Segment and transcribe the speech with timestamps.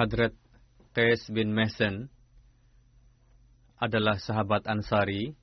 [0.00, 0.32] Hadrat
[0.96, 2.08] Qais bin Mehsen
[3.76, 5.36] adalah sahabat Ansari.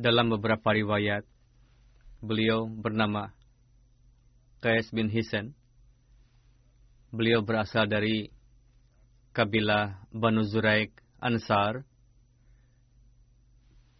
[0.00, 1.28] Dalam beberapa riwayat,
[2.24, 3.36] beliau bernama
[4.64, 5.52] Qais bin Hisen.
[7.12, 8.32] Beliau berasal dari
[9.36, 11.84] kabilah Banu Zuraik Ansar.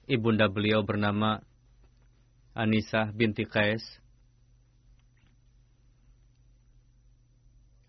[0.09, 1.45] Ibunda beliau bernama
[2.57, 3.85] Anisah binti Qais.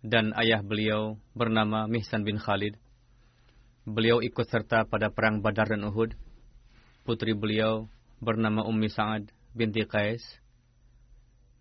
[0.08, 2.80] Dan ayah beliau bernama Mihsan bin Khalid.
[3.84, 6.16] Beliau ikut serta pada perang Badar dan Uhud.
[7.04, 7.92] Putri beliau
[8.24, 10.24] bernama Ummi Sa'ad binti Qais.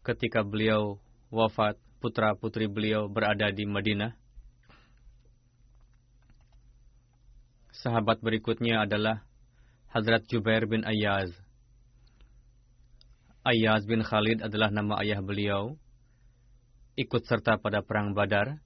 [0.07, 1.03] Ketika beliau
[1.35, 4.15] wafat, putra-putri beliau berada di Madinah.
[7.75, 9.27] Sahabat berikutnya adalah
[9.91, 11.35] Hazrat Jubair bin Ayyaz.
[13.43, 15.75] Ayyaz bin Khalid adalah nama ayah beliau
[16.97, 18.57] ikut serta pada perang Badar.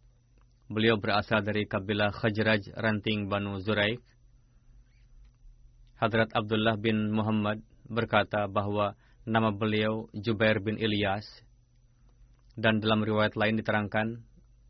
[0.70, 3.98] Beliau berasal dari kabilah Khajraj ranting Banu Zuraik.
[5.98, 7.60] Hadrat Abdullah bin Muhammad
[7.90, 8.94] berkata bahwa
[9.26, 11.26] nama beliau Jubair bin Ilyas
[12.54, 14.22] dan dalam riwayat lain diterangkan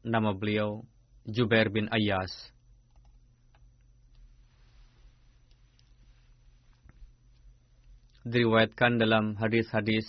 [0.02, 0.88] nama beliau
[1.28, 2.32] Jubair bin Ayyas.
[8.24, 10.08] Diriwayatkan dalam hadis-hadis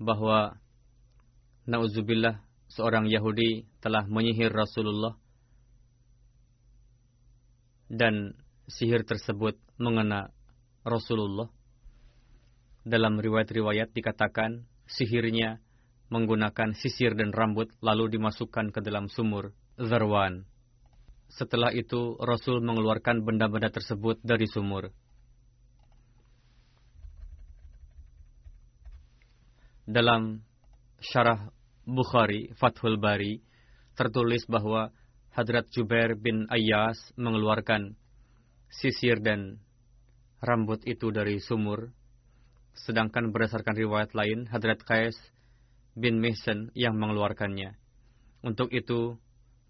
[0.00, 0.56] bahwa
[1.66, 5.18] Nauzubillah, seorang Yahudi telah menyihir Rasulullah
[7.90, 8.38] dan
[8.70, 10.30] sihir tersebut mengena
[10.86, 11.50] Rasulullah.
[12.86, 15.58] Dalam riwayat-riwayat dikatakan sihirnya
[16.06, 20.46] menggunakan sisir dan rambut lalu dimasukkan ke dalam sumur Zarwan.
[21.26, 24.94] Setelah itu Rasul mengeluarkan benda-benda tersebut dari sumur.
[29.82, 30.46] Dalam
[31.02, 31.50] syarah
[31.86, 33.38] Bukhari, Fathul Bari,
[33.94, 34.90] tertulis bahwa
[35.30, 37.94] Hadrat Jubair bin Ayyas mengeluarkan
[38.66, 39.62] sisir dan
[40.42, 41.94] rambut itu dari sumur.
[42.74, 45.14] Sedangkan berdasarkan riwayat lain, Hadrat Qais
[45.94, 47.78] bin Mihsan yang mengeluarkannya.
[48.42, 49.14] Untuk itu,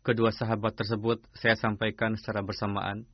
[0.00, 3.04] kedua sahabat tersebut saya sampaikan secara bersamaan.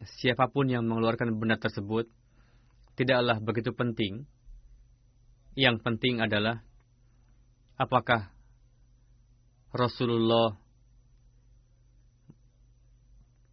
[0.00, 2.08] Siapa pun yang mengeluarkan benda tersebut,
[2.96, 4.24] tidaklah begitu penting.
[5.52, 6.64] Yang penting adalah
[7.80, 8.28] apakah
[9.72, 10.60] Rasulullah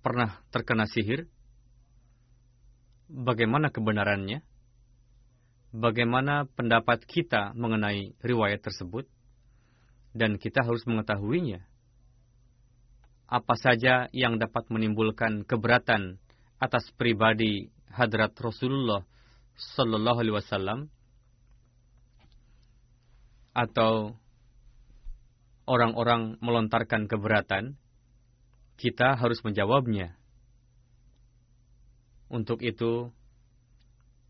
[0.03, 1.31] pernah terkena sihir?
[3.07, 4.44] Bagaimana kebenarannya?
[5.71, 9.07] Bagaimana pendapat kita mengenai riwayat tersebut?
[10.12, 11.63] Dan kita harus mengetahuinya.
[13.27, 16.19] Apa saja yang dapat menimbulkan keberatan
[16.57, 19.03] atas pribadi hadrat Rasulullah
[19.77, 20.79] Sallallahu Alaihi Wasallam
[23.57, 24.13] atau
[25.65, 27.74] orang-orang melontarkan keberatan,
[28.77, 30.13] kita harus menjawabnya.
[32.29, 33.10] Untuk itu,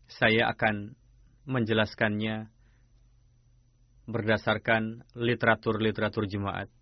[0.08, 0.96] saya akan
[1.44, 2.48] menjelaskannya
[4.08, 6.72] berdasarkan literatur-literatur jemaat.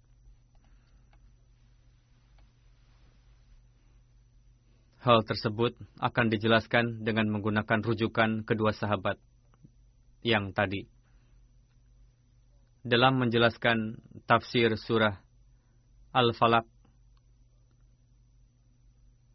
[5.02, 9.18] Hal tersebut akan dijelaskan dengan menggunakan rujukan kedua sahabat
[10.22, 10.95] yang tadi
[12.86, 13.98] dalam menjelaskan
[14.30, 15.18] tafsir surah
[16.14, 16.62] Al-Falaq,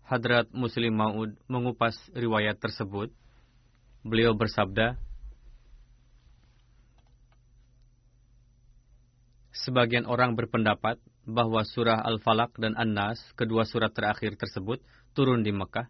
[0.08, 3.12] Hadrat Muslim Maud mengupas riwayat tersebut.
[4.08, 4.96] Beliau bersabda,
[9.52, 14.82] Sebagian orang berpendapat bahwa surah Al-Falaq dan An-Nas, kedua surat terakhir tersebut,
[15.14, 15.86] turun di Mekah.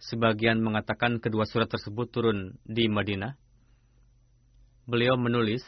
[0.00, 3.36] Sebagian mengatakan kedua surat tersebut turun di Madinah.
[4.88, 5.60] Beliau menulis,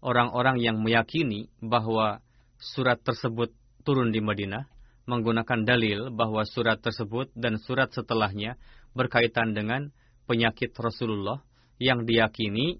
[0.00, 2.24] orang-orang yang meyakini bahwa
[2.60, 3.52] surat tersebut
[3.84, 4.68] turun di Madinah
[5.08, 8.60] menggunakan dalil bahwa surat tersebut dan surat setelahnya
[8.92, 9.92] berkaitan dengan
[10.28, 11.40] penyakit Rasulullah
[11.80, 12.78] yang diyakini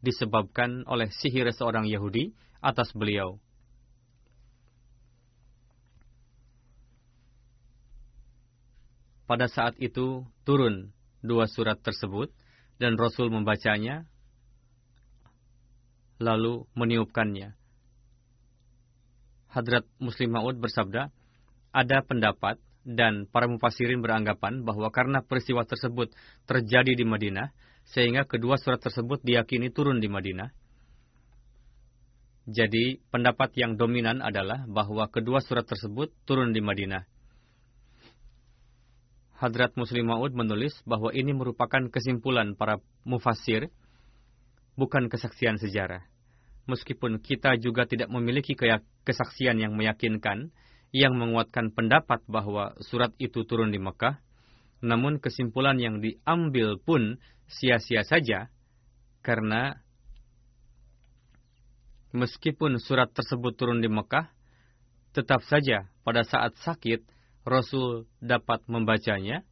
[0.00, 2.32] disebabkan oleh sihir seorang Yahudi
[2.62, 3.38] atas beliau.
[9.28, 10.88] Pada saat itu turun
[11.20, 12.32] dua surat tersebut
[12.80, 14.08] dan Rasul membacanya
[16.18, 17.54] lalu meniupkannya.
[19.48, 21.08] Hadrat Muslim Ma'ud bersabda,
[21.72, 26.12] ada pendapat dan para mufasirin beranggapan bahwa karena peristiwa tersebut
[26.44, 27.52] terjadi di Madinah,
[27.88, 30.52] sehingga kedua surat tersebut diyakini turun di Madinah.
[32.48, 37.04] Jadi, pendapat yang dominan adalah bahwa kedua surat tersebut turun di Madinah.
[39.36, 43.70] Hadrat Muslim Ma'ud menulis bahwa ini merupakan kesimpulan para mufasir
[44.78, 46.06] bukan kesaksian sejarah.
[46.70, 48.54] Meskipun kita juga tidak memiliki
[49.02, 50.54] kesaksian yang meyakinkan,
[50.94, 54.22] yang menguatkan pendapat bahwa surat itu turun di Mekah,
[54.78, 57.18] namun kesimpulan yang diambil pun
[57.50, 58.52] sia-sia saja,
[59.26, 59.82] karena
[62.14, 64.30] meskipun surat tersebut turun di Mekah,
[65.10, 67.02] tetap saja pada saat sakit,
[67.48, 69.42] Rasul dapat membacanya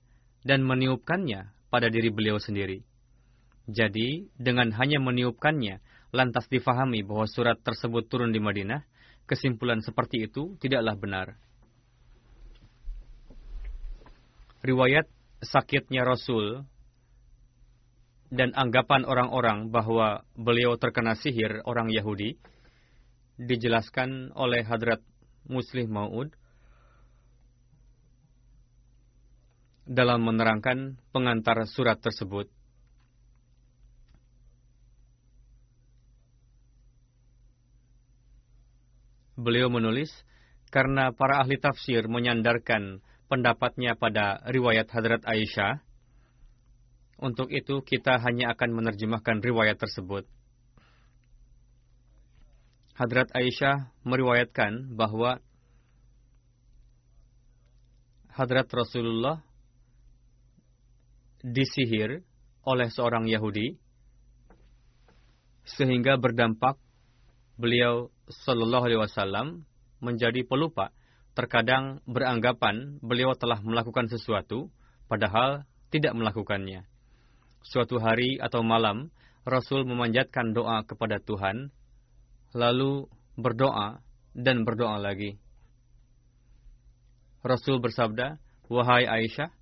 [0.45, 2.85] dan meniupkannya pada diri beliau sendiri.
[3.67, 5.83] Jadi, dengan hanya meniupkannya,
[6.15, 8.87] lantas difahami bahwa surat tersebut turun di Madinah,
[9.27, 11.27] kesimpulan seperti itu tidaklah benar.
[14.63, 15.11] Riwayat
[15.43, 16.63] sakitnya Rasul
[18.31, 22.39] dan anggapan orang-orang bahwa beliau terkena sihir orang Yahudi
[23.39, 25.03] dijelaskan oleh Hadrat
[25.47, 26.35] Muslim Maud
[29.87, 32.51] dalam menerangkan pengantar surat tersebut.
[39.37, 40.09] Beliau menulis,
[40.73, 45.85] karena para ahli tafsir menyandarkan pendapatnya pada riwayat Hadrat Aisyah,
[47.17, 50.29] untuk itu kita hanya akan menerjemahkan riwayat tersebut.
[52.97, 55.41] Hadrat Aisyah meriwayatkan bahwa
[58.33, 59.41] Hadrat Rasulullah
[61.41, 62.25] disihir
[62.65, 63.77] oleh seorang Yahudi
[65.65, 66.77] sehingga berdampak
[67.57, 69.47] beliau Shallallahu Alaihi Wasallam
[70.01, 70.93] menjadi pelupa.
[71.37, 74.73] Terkadang beranggapan beliau telah melakukan sesuatu,
[75.05, 76.89] padahal tidak melakukannya.
[77.61, 79.13] Suatu hari atau malam,
[79.45, 81.69] Rasul memanjatkan doa kepada Tuhan,
[82.57, 83.05] lalu
[83.37, 84.01] berdoa
[84.33, 85.37] dan berdoa lagi.
[87.45, 89.53] Rasul bersabda, Wahai Aisyah,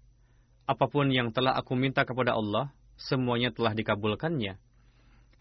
[0.64, 4.56] apa pun yang telah aku minta kepada Allah, semuanya telah dikabulkannya.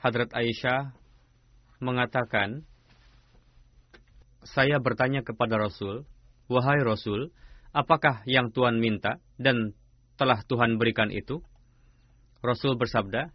[0.01, 0.91] Hadrat Aisyah
[1.83, 2.63] mengatakan,
[4.43, 6.07] saya bertanya kepada Rasul,
[6.51, 7.31] Wahai Rasul,
[7.71, 9.71] apakah yang Tuhan minta dan
[10.19, 11.39] telah Tuhan berikan itu?
[12.43, 13.31] Rasul bersabda,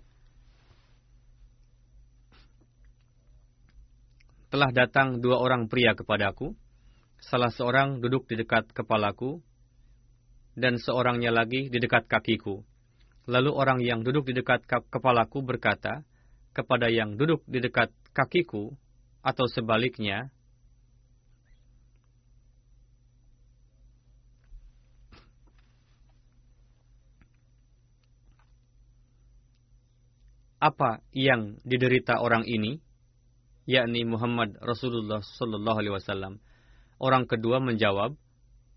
[4.49, 6.57] Telah datang dua orang pria kepadaku,
[7.21, 9.45] salah seorang duduk di dekat kepalaku,
[10.57, 12.65] dan seorangnya lagi di dekat kakiku.
[13.29, 16.01] Lalu orang yang duduk di dekat kepalaku berkata
[16.57, 18.75] kepada yang duduk di dekat kakiku,
[19.23, 20.35] atau sebaliknya,
[30.59, 32.83] apa yang diderita orang ini,
[33.71, 36.43] yakni Muhammad Rasulullah Sallallahu Alaihi Wasallam.
[36.99, 38.19] Orang kedua menjawab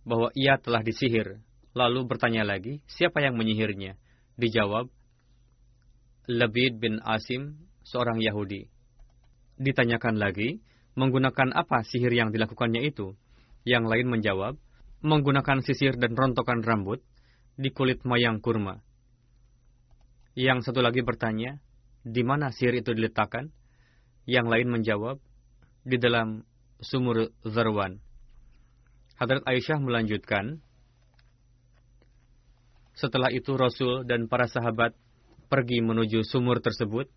[0.05, 1.41] bahwa ia telah disihir.
[1.73, 3.97] Lalu bertanya lagi, siapa yang menyihirnya?
[4.37, 4.91] Dijawab,
[6.29, 8.69] Labid bin Asim, seorang Yahudi.
[9.61, 10.57] Ditanyakan lagi,
[10.97, 13.13] menggunakan apa sihir yang dilakukannya itu?
[13.61, 14.57] Yang lain menjawab,
[15.05, 17.05] menggunakan sisir dan rontokan rambut
[17.61, 18.81] di kulit mayang kurma.
[20.33, 21.61] Yang satu lagi bertanya,
[22.01, 23.53] di mana sihir itu diletakkan?
[24.25, 25.21] Yang lain menjawab,
[25.85, 26.41] di dalam
[26.81, 28.01] sumur Zarwan.
[29.21, 30.65] Hadrat Aisyah melanjutkan,
[32.97, 34.97] setelah itu Rasul dan para sahabat
[35.49, 37.09] pergi menuju sumur tersebut.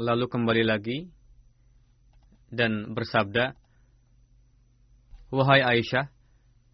[0.00, 1.04] Lalu kembali lagi
[2.48, 3.52] dan bersabda,
[5.32, 6.08] Wahai Aisyah,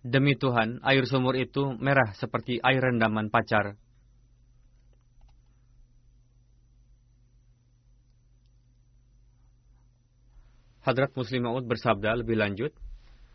[0.07, 3.75] demi Tuhan, air sumur itu merah seperti air rendaman pacar.
[10.87, 12.71] Hadrat Muslim Maud bersabda lebih lanjut,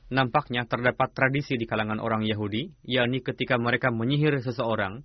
[0.07, 5.03] nampaknya terdapat tradisi di kalangan orang Yahudi, yakni ketika mereka menyihir seseorang,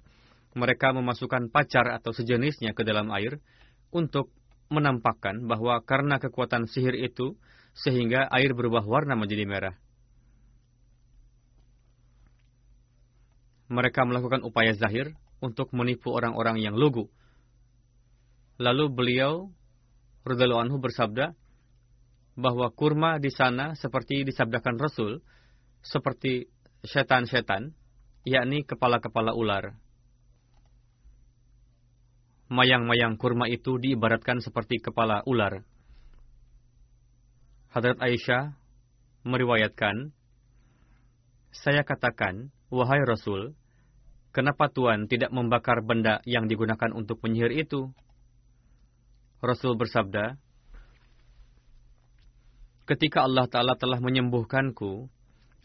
[0.54, 3.42] mereka memasukkan pacar atau sejenisnya ke dalam air
[3.92, 4.32] untuk
[4.68, 7.37] menampakkan bahwa karena kekuatan sihir itu,
[7.72, 9.76] sehingga air berubah warna menjadi merah.
[13.68, 15.12] Mereka melakukan upaya zahir
[15.44, 17.12] untuk menipu orang-orang yang lugu.
[18.58, 19.52] Lalu beliau,
[20.25, 21.37] Rudallahu Anhu bersabda,
[22.38, 25.20] bahwa kurma di sana seperti disabdakan Rasul,
[25.82, 26.48] seperti
[26.87, 27.75] setan-setan,
[28.22, 29.75] yakni kepala-kepala ular.
[32.48, 35.68] Mayang-mayang kurma itu diibaratkan seperti kepala ular.
[37.68, 38.56] Hadrat Aisyah
[39.28, 40.16] meriwayatkan,
[41.52, 43.52] Saya katakan, wahai Rasul,
[44.32, 47.92] kenapa Tuhan tidak membakar benda yang digunakan untuk penyihir itu?
[49.44, 50.40] Rasul bersabda,
[52.88, 55.12] ketika Allah Ta'ala telah menyembuhkanku,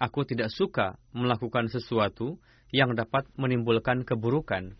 [0.03, 2.43] aku tidak suka melakukan sesuatu
[2.75, 4.75] yang dapat menimbulkan keburukan.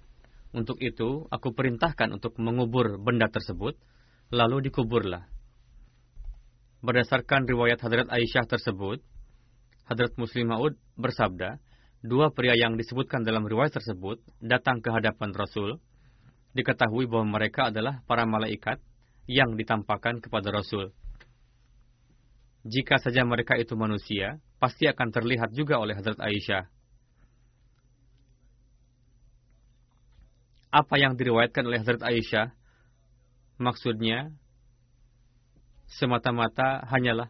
[0.53, 3.74] Untuk itu, aku perintahkan untuk mengubur benda tersebut,
[4.29, 5.25] lalu dikuburlah.
[6.86, 9.01] Berdasarkan riwayat Hadrat Aisyah tersebut,
[9.89, 11.57] Hadrat Muslim Maud bersabda,
[12.05, 15.81] dua pria yang disebutkan dalam riwayat tersebut datang ke hadapan Rasul,
[16.53, 18.77] diketahui bahwa mereka adalah para malaikat
[19.25, 20.93] yang ditampakkan kepada Rasul.
[22.63, 26.69] Jika saja mereka itu manusia, pasti akan terlihat juga oleh Hadrat Aisyah.
[30.74, 32.50] Apa yang diriwayatkan oleh Hazrat Aisyah
[33.62, 34.34] maksudnya
[35.86, 37.30] semata-mata hanyalah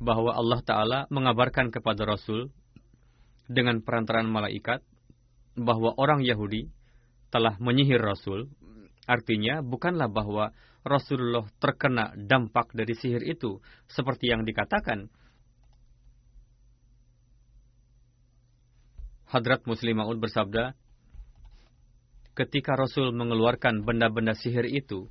[0.00, 2.48] bahwa Allah Ta'ala mengabarkan kepada Rasul
[3.50, 4.80] dengan perantaraan malaikat
[5.58, 6.72] bahwa orang Yahudi
[7.28, 8.48] telah menyihir Rasul.
[9.04, 10.52] Artinya bukanlah bahwa
[10.84, 15.12] Rasulullah terkena dampak dari sihir itu seperti yang dikatakan.
[19.28, 20.72] Hadrat Muslim Ma'ud bersabda,
[22.38, 25.10] ketika Rasul mengeluarkan benda-benda sihir itu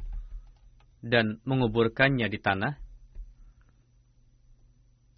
[1.03, 2.79] dan menguburkannya di tanah,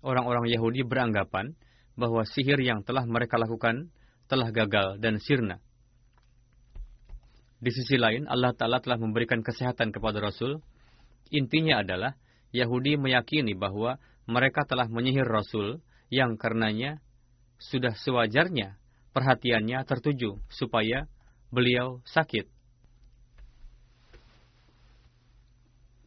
[0.02, 1.54] orang-orang Yahudi beranggapan
[1.94, 3.94] bahwa sihir yang telah mereka lakukan
[4.26, 5.62] telah gagal dan sirna.
[7.62, 10.64] Di sisi lain, Allah Ta'ala telah memberikan kesehatan kepada Rasul.
[11.30, 12.16] Intinya adalah,
[12.56, 17.04] Yahudi meyakini bahwa mereka telah menyihir Rasul yang karenanya
[17.60, 18.80] sudah sewajarnya
[19.12, 21.06] perhatiannya tertuju supaya
[21.50, 22.46] beliau sakit.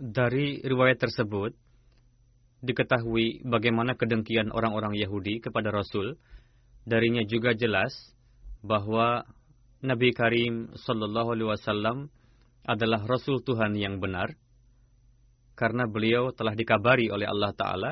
[0.03, 1.55] Dari riwayat tersebut,
[2.63, 6.19] diketahui bagaimana kedengkian orang-orang Yahudi kepada Rasul.
[6.83, 7.95] Darinya juga jelas
[8.63, 9.23] bahwa
[9.83, 12.11] Nabi Karim Sallallahu Alaihi Wasallam
[12.67, 14.35] adalah Rasul Tuhan yang benar,
[15.59, 17.91] karena beliau telah dikabari oleh Allah Taala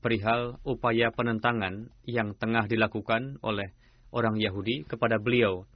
[0.00, 3.72] perihal upaya penentangan yang tengah dilakukan oleh
[4.12, 5.68] orang Yahudi kepada beliau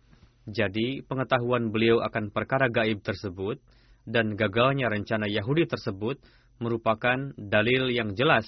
[0.50, 3.62] jadi, pengetahuan beliau akan perkara gaib tersebut
[4.04, 6.18] dan gagalnya rencana Yahudi tersebut
[6.60, 8.44] merupakan dalil yang jelas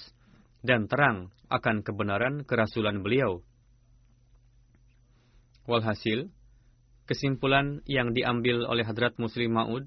[0.60, 3.40] dan terang akan kebenaran kerasulan beliau.
[5.64, 6.26] Walhasil,
[7.06, 9.86] kesimpulan yang diambil oleh Hadrat Muslim Ma'ud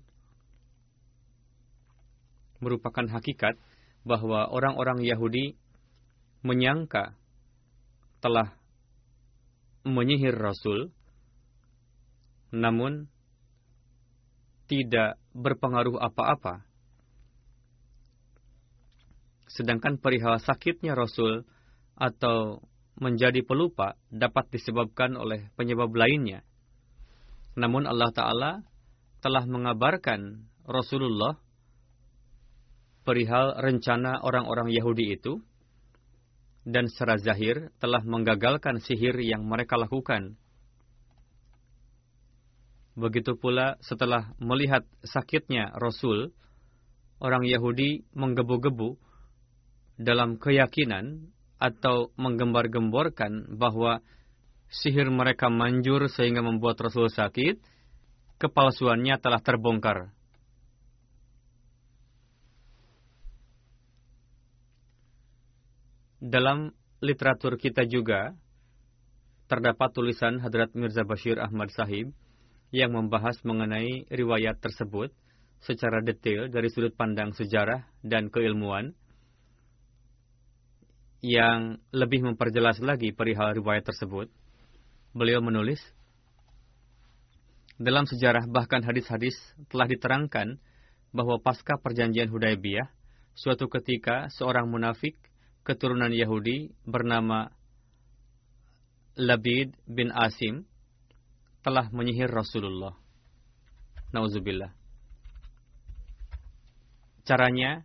[2.63, 3.60] merupakan hakikat
[4.08, 5.60] bahwa orang-orang Yahudi
[6.45, 7.17] menyangka
[8.21, 8.54] telah
[9.86, 10.93] menyihir Rasul
[12.56, 13.12] namun
[14.65, 16.63] tidak berpengaruh apa-apa.
[19.52, 21.46] Sedangkan perihal sakitnya Rasul
[21.96, 22.63] atau
[22.96, 26.41] menjadi pelupa dapat disebabkan oleh penyebab lainnya.
[27.56, 28.52] Namun Allah Ta'ala
[29.24, 31.39] telah mengabarkan Rasulullah
[33.06, 35.39] perihal rencana orang-orang Yahudi itu
[36.65, 40.36] dan secara zahir telah menggagalkan sihir yang mereka lakukan
[42.96, 46.32] Begitu pula setelah melihat sakitnya Rasul,
[47.20, 48.96] orang Yahudi menggebu-gebu
[50.00, 54.00] dalam keyakinan atau menggembar-gemborkan bahwa
[54.72, 57.60] sihir mereka manjur sehingga membuat Rasul sakit,
[58.40, 60.16] kepalsuannya telah terbongkar.
[66.24, 66.72] Dalam
[67.04, 68.34] literatur kita juga
[69.46, 72.16] terdapat tulisan Hadrat Mirza Bashir Ahmad Sahib
[72.76, 75.16] yang membahas mengenai riwayat tersebut
[75.64, 78.92] secara detail dari sudut pandang sejarah dan keilmuan
[81.24, 84.28] yang lebih memperjelas lagi perihal riwayat tersebut.
[85.16, 85.80] Beliau menulis,
[87.80, 89.40] dalam sejarah bahkan hadis-hadis
[89.72, 90.60] telah diterangkan
[91.16, 92.92] bahwa pasca perjanjian Hudaybiyah,
[93.40, 95.16] suatu ketika seorang munafik
[95.64, 97.56] keturunan Yahudi bernama
[99.16, 100.68] Labid bin Asim
[101.65, 102.93] telah menyihir Rasulullah.
[104.13, 104.69] Nauzubillah.
[107.25, 107.82] Caranya,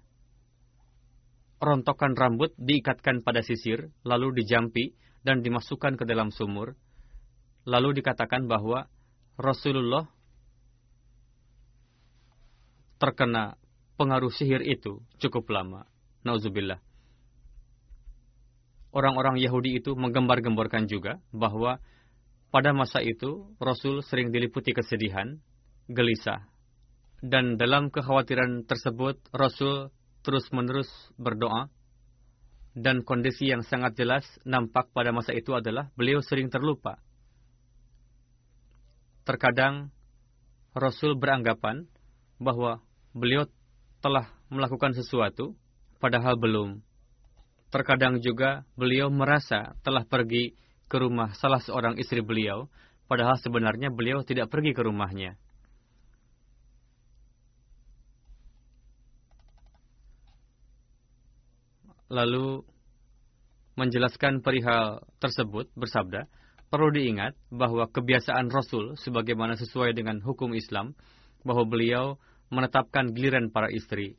[1.57, 4.93] rontokan rambut diikatkan pada sisir, lalu dijampi
[5.25, 6.77] dan dimasukkan ke dalam sumur.
[7.65, 8.85] Lalu dikatakan bahwa
[9.41, 10.05] Rasulullah
[13.01, 13.57] terkena
[13.97, 15.89] pengaruh sihir itu cukup lama.
[16.21, 16.85] Nauzubillah.
[18.93, 21.81] Orang-orang Yahudi itu menggembar-gemborkan juga bahwa
[22.51, 25.39] pada masa itu, Rasul sering diliputi kesedihan,
[25.87, 26.51] gelisah.
[27.23, 29.95] Dan dalam kekhawatiran tersebut, Rasul
[30.27, 31.71] terus-menerus berdoa.
[32.71, 37.03] Dan kondisi yang sangat jelas nampak pada masa itu adalah beliau sering terlupa.
[39.27, 39.91] Terkadang,
[40.75, 41.87] Rasul beranggapan
[42.39, 42.79] bahwa
[43.11, 43.47] beliau
[43.99, 45.55] telah melakukan sesuatu,
[45.99, 46.83] padahal belum.
[47.71, 50.59] Terkadang juga beliau merasa telah pergi
[50.91, 52.67] ke rumah salah seorang istri beliau,
[53.07, 55.39] padahal sebenarnya beliau tidak pergi ke rumahnya.
[62.11, 62.67] Lalu
[63.79, 66.27] menjelaskan perihal tersebut bersabda,
[66.67, 70.99] perlu diingat bahwa kebiasaan Rasul sebagaimana sesuai dengan hukum Islam,
[71.47, 72.19] bahwa beliau
[72.51, 74.19] menetapkan giliran para istri.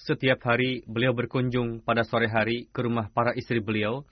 [0.00, 4.04] Setiap hari beliau berkunjung pada sore hari ke rumah para istri beliau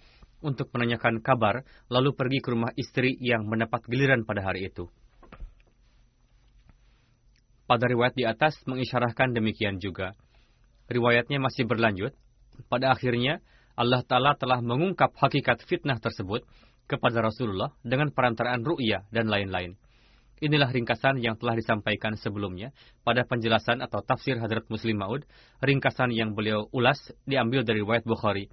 [0.45, 4.93] untuk menanyakan kabar, lalu pergi ke rumah istri yang mendapat giliran pada hari itu.
[7.65, 10.13] pada riwayat di atas mengisyarahkan demikian juga.
[10.89, 12.13] Riwayatnya masih berlanjut.
[12.69, 13.41] Pada akhirnya,
[13.75, 16.45] Allah Ta'ala telah mengungkap hakikat fitnah tersebut
[16.87, 19.75] kepada Rasulullah dengan perantaraan ru'ya dan lain-lain.
[20.45, 25.25] Inilah ringkasan yang telah disampaikan sebelumnya pada penjelasan atau tafsir Hadrat Muslim Maud,
[25.65, 28.53] ringkasan yang beliau ulas diambil dari riwayat Bukhari.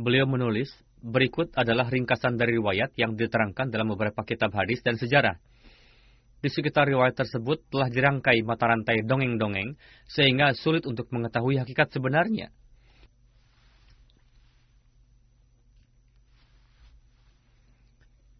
[0.00, 0.72] Beliau menulis,
[1.04, 5.36] berikut adalah ringkasan dari riwayat yang diterangkan dalam beberapa kitab hadis dan sejarah.
[6.40, 9.76] Di sekitar riwayat tersebut telah dirangkai mata rantai dongeng-dongeng,
[10.08, 12.48] sehingga sulit untuk mengetahui hakikat sebenarnya.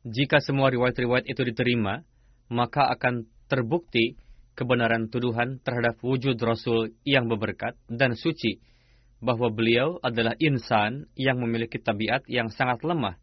[0.01, 2.01] Jika semua riwayat-riwayat itu diterima,
[2.49, 4.17] maka akan terbukti
[4.57, 8.65] kebenaran tuduhan terhadap wujud Rasul yang berberkat dan suci,
[9.21, 13.21] bahwa beliau adalah insan yang memiliki tabiat yang sangat lemah,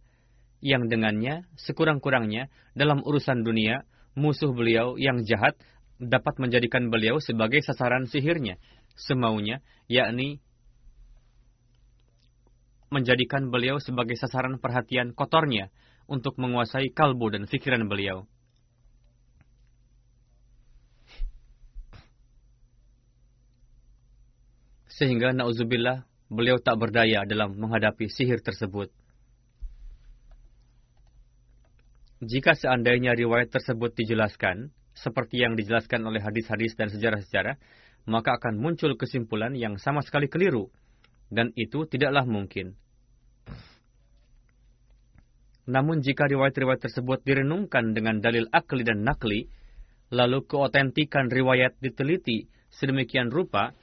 [0.61, 3.85] yang dengannya sekurang-kurangnya dalam urusan dunia
[4.17, 5.57] musuh beliau yang jahat
[5.97, 8.61] dapat menjadikan beliau sebagai sasaran sihirnya,
[8.93, 10.41] semaunya, yakni
[12.93, 15.73] menjadikan beliau sebagai sasaran perhatian kotornya
[16.07, 18.29] untuk menguasai kalbu dan pikiran beliau.
[24.97, 28.89] Sehingga na'udzubillah beliau tak berdaya dalam menghadapi sihir tersebut.
[32.17, 37.61] Jika seandainya riwayat tersebut dijelaskan, seperti yang dijelaskan oleh hadis-hadis dan sejarah-sejarah,
[38.09, 40.73] maka akan muncul kesimpulan yang sama sekali keliru,
[41.29, 42.73] dan itu tidaklah mungkin.
[45.69, 49.45] Namun jika riwayat-riwayat tersebut direnungkan dengan dalil akli dan nakli,
[50.09, 53.77] lalu keotentikan riwayat diteliti sedemikian rupa,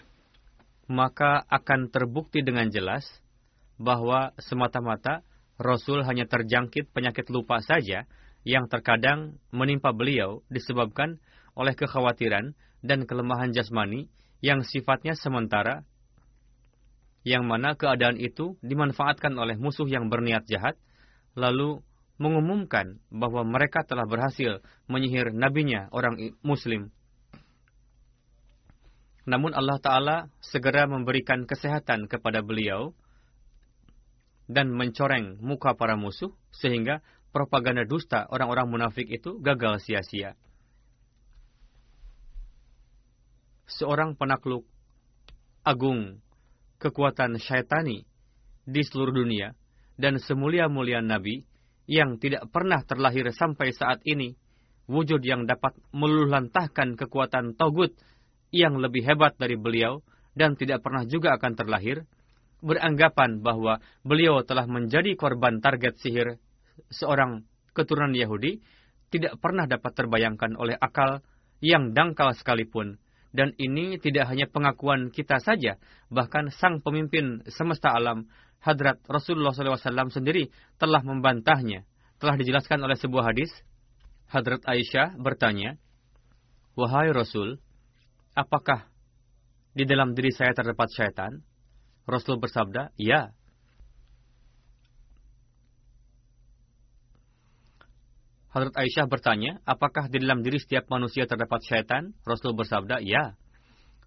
[0.87, 3.05] maka akan terbukti dengan jelas
[3.81, 8.11] bahwa semata-mata Rasul hanya terjangkit penyakit lupa saja,
[8.45, 11.17] yang terkadang menimpa beliau disebabkan
[11.57, 12.53] oleh kekhawatiran
[12.85, 14.13] dan kelemahan jasmani
[14.45, 15.87] yang sifatnya sementara,
[17.25, 20.77] yang mana keadaan itu dimanfaatkan oleh musuh yang berniat jahat,
[21.33, 21.81] lalu
[22.21, 26.93] mengumumkan bahwa mereka telah berhasil menyihir nabinya orang muslim.
[29.25, 32.93] Namun Allah Ta'ala segera memberikan kesehatan kepada beliau
[34.45, 37.01] dan mencoreng muka para musuh sehingga
[37.33, 40.37] propaganda dusta orang-orang munafik itu gagal sia-sia.
[43.65, 44.69] Seorang penakluk
[45.65, 46.21] agung
[46.77, 48.05] kekuatan syaitani
[48.69, 49.57] di seluruh dunia
[49.97, 51.49] dan semulia-mulia nabi
[51.89, 54.37] yang tidak pernah terlahir sampai saat ini,
[54.89, 57.97] wujud yang dapat meluluhlantahkan kekuatan togut
[58.55, 59.99] yang lebih hebat dari beliau
[60.39, 62.07] dan tidak pernah juga akan terlahir,
[62.63, 66.39] beranggapan bahwa beliau telah menjadi korban target sihir
[66.95, 67.43] seorang
[67.75, 68.63] keturunan Yahudi
[69.11, 71.23] tidak pernah dapat terbayangkan oleh akal
[71.59, 72.99] yang dangkal sekalipun.
[73.35, 75.75] Dan ini tidak hanya pengakuan kita saja,
[76.07, 78.31] bahkan sang pemimpin semesta alam,
[78.63, 81.83] Hadrat Rasulullah SAW sendiri telah membantahnya.
[82.23, 83.51] Telah dijelaskan oleh sebuah hadis,
[84.31, 85.75] Hadrat Aisyah bertanya,
[86.79, 87.59] Wahai Rasul,
[88.35, 88.91] apakah
[89.75, 91.43] di dalam diri saya terdapat syaitan?
[92.05, 93.33] Rasul bersabda, ya.
[98.55, 102.15] Hadrat Aisyah bertanya, apakah di dalam diri setiap manusia terdapat syaitan?
[102.23, 103.35] Rasul bersabda, ya.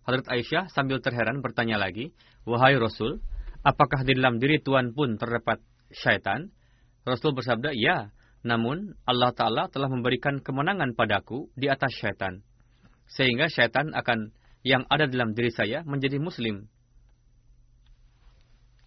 [0.08, 2.16] Hadrat Aisyah sambil terheran bertanya lagi,
[2.48, 3.20] Wahai Rasul,
[3.66, 5.60] apakah di dalam diri Tuhan pun terdapat
[5.92, 6.48] syaitan?
[7.04, 8.16] Rasul bersabda, ya.
[8.48, 12.40] Namun, Allah Ta'ala telah memberikan kemenangan padaku di atas syaitan.
[13.08, 14.36] Sehingga syaitan akan
[14.68, 16.68] yang ada dalam diri saya menjadi muslim.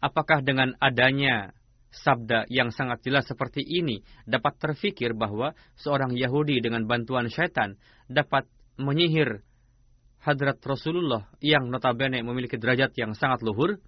[0.00, 1.52] Apakah dengan adanya
[1.90, 8.46] sabda yang sangat jelas seperti ini dapat terfikir bahwa seorang Yahudi dengan bantuan syaitan dapat
[8.78, 9.42] menyihir
[10.20, 13.80] hadrat Rasulullah yang notabene memiliki derajat yang sangat luhur,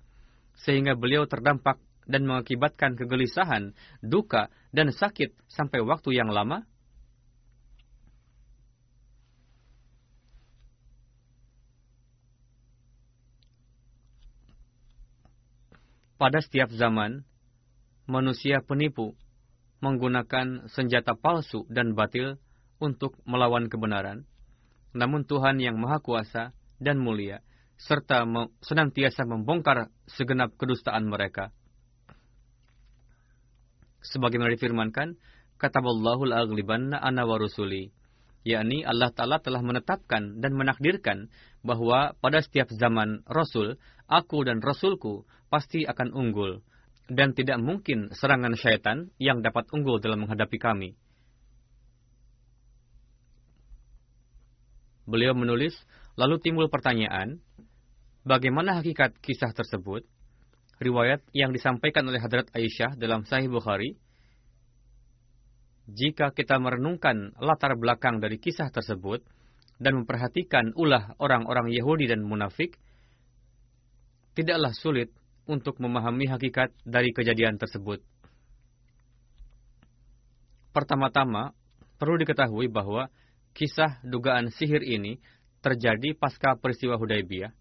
[0.64, 6.66] sehingga beliau terdampak dan mengakibatkan kegelisahan, duka, dan sakit sampai waktu yang lama?
[16.22, 17.26] Pada setiap zaman,
[18.06, 19.18] manusia penipu
[19.82, 22.38] menggunakan senjata palsu dan batil
[22.78, 24.22] untuk melawan kebenaran.
[24.94, 27.42] Namun Tuhan yang Maha Kuasa dan mulia,
[27.74, 28.22] serta
[28.62, 31.50] senantiasa membongkar segenap kedustaan mereka.
[34.06, 35.18] Sebagaimana difirmankan,
[35.58, 37.90] Allahul aglibanna ana wa rusuli.
[38.46, 41.34] Yakni Allah Ta'ala telah menetapkan dan menakdirkan
[41.66, 43.74] bahwa pada setiap zaman Rasul,
[44.06, 46.64] aku dan Rasulku pasti akan unggul
[47.12, 50.96] dan tidak mungkin serangan syaitan yang dapat unggul dalam menghadapi kami.
[55.04, 55.76] Beliau menulis,
[56.16, 57.42] lalu timbul pertanyaan,
[58.24, 60.08] bagaimana hakikat kisah tersebut?
[60.80, 63.98] Riwayat yang disampaikan oleh Hadrat Aisyah dalam Sahih Bukhari,
[65.90, 69.20] jika kita merenungkan latar belakang dari kisah tersebut
[69.82, 72.78] dan memperhatikan ulah orang-orang Yahudi dan munafik,
[74.38, 75.10] tidaklah sulit
[75.46, 78.02] untuk memahami hakikat dari kejadian tersebut.
[80.72, 81.52] Pertama-tama,
[82.00, 83.12] perlu diketahui bahwa
[83.52, 85.20] kisah dugaan sihir ini
[85.60, 87.52] terjadi pasca peristiwa Hudaybiyah.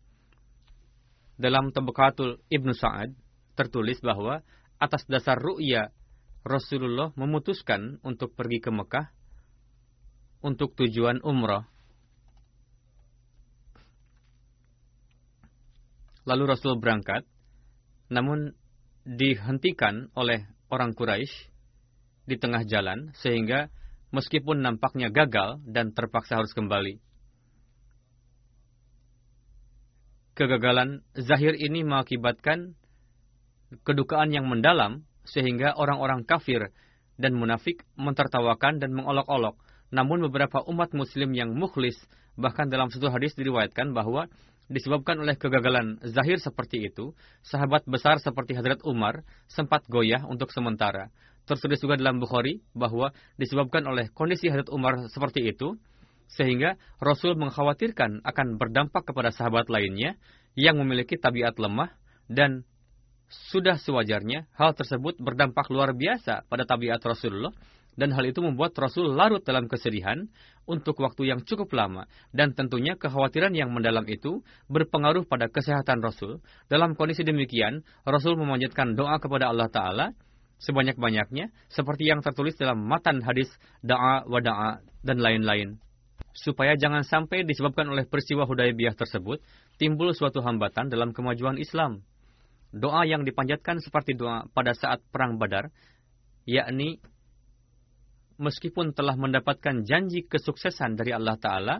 [1.36, 3.12] Dalam Tabaqatul Ibnu Sa'ad
[3.58, 4.42] tertulis bahwa
[4.82, 5.94] atas dasar ru'ya
[6.42, 9.14] Rasulullah memutuskan untuk pergi ke Mekah
[10.42, 11.70] untuk tujuan umrah.
[16.26, 17.26] Lalu Rasul berangkat,
[18.12, 18.52] namun
[19.08, 21.32] dihentikan oleh orang Quraisy
[22.28, 23.72] di tengah jalan sehingga
[24.12, 27.00] meskipun nampaknya gagal dan terpaksa harus kembali.
[30.36, 32.76] Kegagalan zahir ini mengakibatkan
[33.88, 36.72] kedukaan yang mendalam sehingga orang-orang kafir
[37.16, 39.60] dan munafik mentertawakan dan mengolok-olok.
[39.92, 42.00] Namun beberapa umat muslim yang mukhlis,
[42.40, 44.32] bahkan dalam satu hadis diriwayatkan bahwa
[44.72, 47.12] disebabkan oleh kegagalan zahir seperti itu,
[47.44, 51.12] sahabat besar seperti Hadrat Umar sempat goyah untuk sementara.
[51.44, 55.76] Tertulis juga dalam Bukhari bahwa disebabkan oleh kondisi Hadrat Umar seperti itu,
[56.32, 60.16] sehingga Rasul mengkhawatirkan akan berdampak kepada sahabat lainnya
[60.56, 61.92] yang memiliki tabiat lemah
[62.32, 62.64] dan
[63.52, 67.52] sudah sewajarnya hal tersebut berdampak luar biasa pada tabiat Rasulullah
[68.00, 70.28] dan hal itu membuat Rasul larut dalam kesedihan
[70.64, 74.40] untuk waktu yang cukup lama dan tentunya kekhawatiran yang mendalam itu
[74.72, 76.40] berpengaruh pada kesehatan Rasul.
[76.72, 80.06] Dalam kondisi demikian, Rasul memanjatkan doa kepada Allah Ta'ala
[80.62, 83.50] sebanyak-banyaknya seperti yang tertulis dalam matan hadis
[83.82, 85.82] da'a wa da'a dan lain-lain.
[86.32, 89.44] Supaya jangan sampai disebabkan oleh peristiwa Hudaybiyah tersebut
[89.76, 92.06] timbul suatu hambatan dalam kemajuan Islam.
[92.72, 95.68] Doa yang dipanjatkan seperti doa pada saat perang Badar,
[96.48, 97.04] yakni
[98.42, 101.78] meskipun telah mendapatkan janji kesuksesan dari Allah Ta'ala,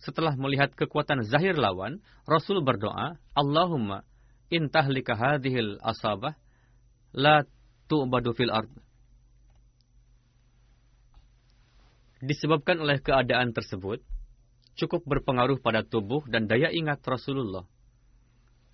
[0.00, 4.02] setelah melihat kekuatan zahir lawan, Rasul berdoa, Allahumma
[4.50, 6.34] intahlika hadhil asabah,
[7.14, 7.44] la
[7.86, 8.72] tu'badu fil ard.
[12.24, 14.00] Disebabkan oleh keadaan tersebut,
[14.74, 17.66] cukup berpengaruh pada tubuh dan daya ingat Rasulullah.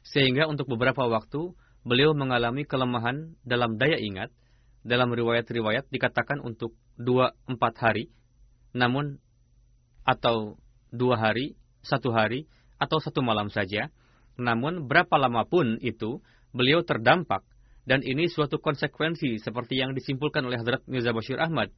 [0.05, 1.53] Sehingga untuk beberapa waktu,
[1.85, 4.33] beliau mengalami kelemahan dalam daya ingat,
[4.89, 8.09] dalam riwayat-riwayat dikatakan untuk dua empat hari,
[8.73, 9.21] namun
[10.09, 10.57] atau
[10.89, 12.49] dua hari, satu hari,
[12.81, 13.93] atau satu malam saja.
[14.41, 16.25] Namun berapa lama pun itu,
[16.57, 17.45] beliau terdampak,
[17.85, 21.69] dan ini suatu konsekuensi seperti yang disimpulkan oleh Hadrat Mirza Bashir Ahmad,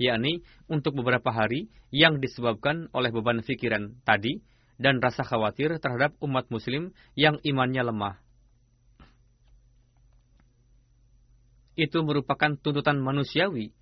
[0.00, 4.40] yakni untuk beberapa hari yang disebabkan oleh beban pikiran tadi
[4.80, 8.23] dan rasa khawatir terhadap umat muslim yang imannya lemah.
[11.74, 13.74] Itu merupakan tuntutan manusiawi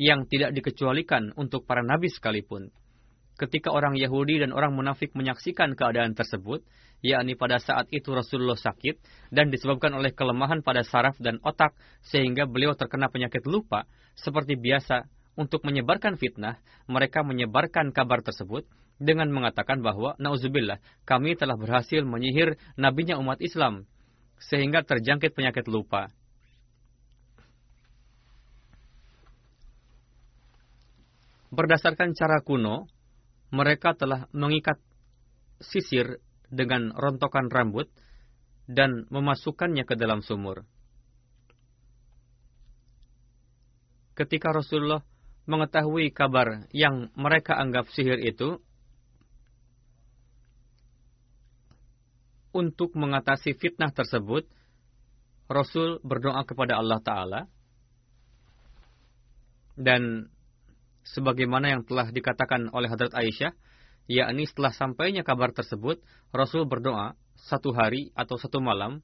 [0.00, 2.72] yang tidak dikecualikan untuk para nabi sekalipun.
[3.36, 6.64] Ketika orang Yahudi dan orang munafik menyaksikan keadaan tersebut,
[7.00, 9.00] yakni pada saat itu Rasulullah sakit
[9.32, 11.72] dan disebabkan oleh kelemahan pada saraf dan otak
[12.04, 18.68] sehingga beliau terkena penyakit lupa, seperti biasa untuk menyebarkan fitnah, mereka menyebarkan kabar tersebut
[19.00, 23.88] dengan mengatakan bahwa nauzubillah, kami telah berhasil menyihir nabinya umat Islam
[24.38, 26.12] sehingga terjangkit penyakit lupa.
[31.52, 32.88] Berdasarkan cara kuno,
[33.52, 34.80] mereka telah mengikat
[35.60, 36.16] sisir
[36.48, 37.92] dengan rontokan rambut
[38.64, 40.64] dan memasukkannya ke dalam sumur.
[44.16, 45.04] Ketika Rasulullah
[45.44, 48.56] mengetahui kabar yang mereka anggap sihir itu,
[52.52, 54.44] untuk mengatasi fitnah tersebut,
[55.48, 57.40] Rasul berdoa kepada Allah Ta'ala,
[59.76, 60.28] dan
[61.06, 63.52] sebagaimana yang telah dikatakan oleh Hadrat Aisyah,
[64.06, 66.02] yakni setelah sampainya kabar tersebut,
[66.34, 69.02] Rasul berdoa satu hari atau satu malam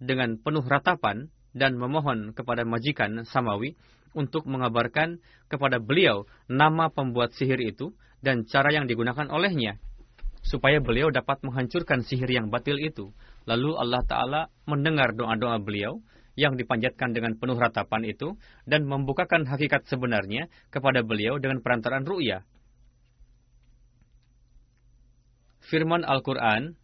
[0.00, 3.76] dengan penuh ratapan dan memohon kepada majikan Samawi
[4.16, 7.92] untuk mengabarkan kepada beliau nama pembuat sihir itu
[8.24, 9.76] dan cara yang digunakan olehnya
[10.46, 13.10] supaya beliau dapat menghancurkan sihir yang batil itu.
[13.50, 16.00] Lalu Allah Ta'ala mendengar doa-doa beliau
[16.36, 18.36] yang dipanjatkan dengan penuh ratapan itu
[18.68, 22.44] dan membukakan hakikat sebenarnya kepada beliau dengan perantaraan ru'ya.
[25.66, 26.76] Firman Al-Quran,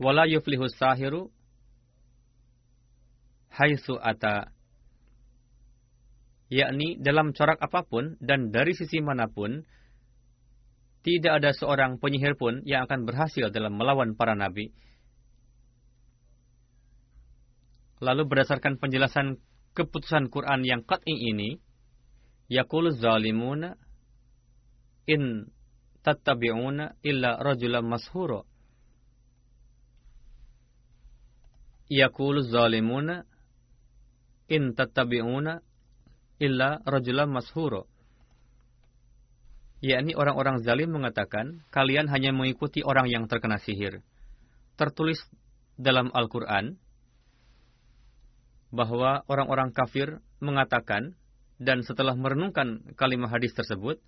[0.00, 1.28] Wala yuflihu sahiru
[3.52, 4.48] haitsu ata
[6.48, 9.60] yakni dalam corak apa pun dan dari sisi mana pun
[11.04, 14.72] tidak ada seorang penyihir pun yang akan berhasil dalam melawan para nabi.
[18.00, 19.36] Lalu berdasarkan penjelasan
[19.76, 21.60] keputusan Quran yang qat'i ini,
[22.48, 23.76] yaqulu zalimuna
[25.06, 25.52] in
[26.00, 28.40] tattabi'una illa rajulan mashura.
[31.92, 33.22] Yaqulu zalimuna
[34.48, 35.60] in tattabi'una
[36.40, 37.84] illa rajulan mashura
[39.80, 44.04] yakni orang-orang zalim mengatakan, kalian hanya mengikuti orang yang terkena sihir.
[44.76, 45.20] Tertulis
[45.80, 46.76] dalam Al-Quran
[48.70, 51.18] bahwa orang-orang kafir mengatakan,
[51.60, 54.00] dan setelah merenungkan kalimat hadis tersebut,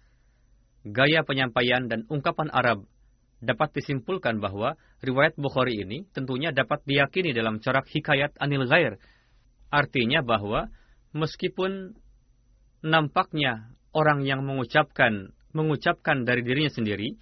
[0.86, 2.88] gaya penyampaian dan ungkapan Arab
[3.42, 9.02] dapat disimpulkan bahwa riwayat Bukhari ini tentunya dapat diyakini dalam corak hikayat anil ghair.
[9.68, 10.70] Artinya bahwa
[11.10, 11.98] meskipun
[12.86, 17.18] nampaknya orang yang mengucapkan mengucapkan dari dirinya sendiri,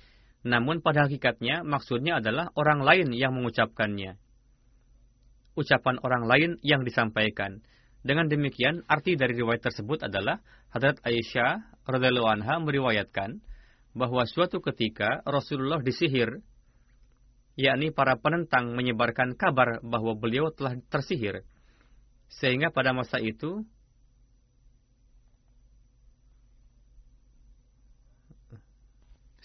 [0.47, 4.17] namun pada hakikatnya maksudnya adalah orang lain yang mengucapkannya.
[5.59, 7.63] Ucapan orang lain yang disampaikan.
[8.01, 10.41] Dengan demikian, arti dari riwayat tersebut adalah
[10.73, 13.45] Hadrat Aisyah radhiyallahu anha meriwayatkan
[13.93, 16.41] bahwa suatu ketika Rasulullah disihir,
[17.59, 21.45] yakni para penentang menyebarkan kabar bahwa beliau telah tersihir.
[22.31, 23.67] Sehingga pada masa itu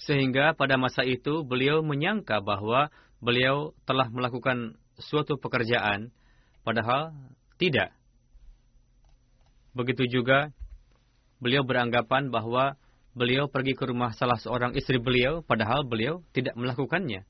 [0.05, 2.93] Sehingga pada masa itu beliau menyangka bahwa
[3.25, 6.11] beliau telah melakukan suatu pekerjaan,
[6.63, 7.15] padahal
[7.55, 7.91] tidak.
[9.75, 10.51] Begitu juga
[11.39, 12.79] beliau beranggapan bahwa
[13.15, 17.23] beliau pergi ke rumah salah seorang istri beliau, padahal beliau tidak melakukannya.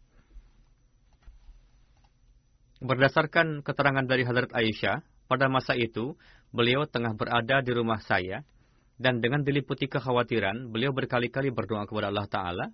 [2.86, 6.14] Berdasarkan keterangan dari Hadrat Aisyah, pada masa itu
[6.54, 8.46] beliau tengah berada di rumah saya
[8.96, 12.66] dan dengan diliputi kekhawatiran, beliau berkali-kali berdoa kepada Allah Ta'ala.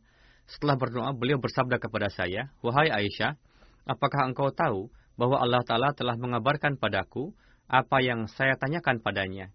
[0.46, 3.40] Setelah berdoa, beliau bersabda kepada saya, Wahai Aisyah,
[3.86, 7.34] apakah engkau tahu bahwa Allah Ta'ala telah mengabarkan padaku
[7.72, 9.54] apa yang saya tanyakan padanya?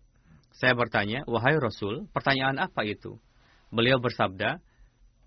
[0.56, 3.20] Saya bertanya, Wahai Rasul, pertanyaan apa itu?
[3.68, 4.56] Beliau bersabda,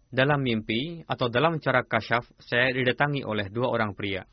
[0.09, 4.25] dalam mimpi atau dalam cara kasyaf, saya didatangi oleh dua orang pria.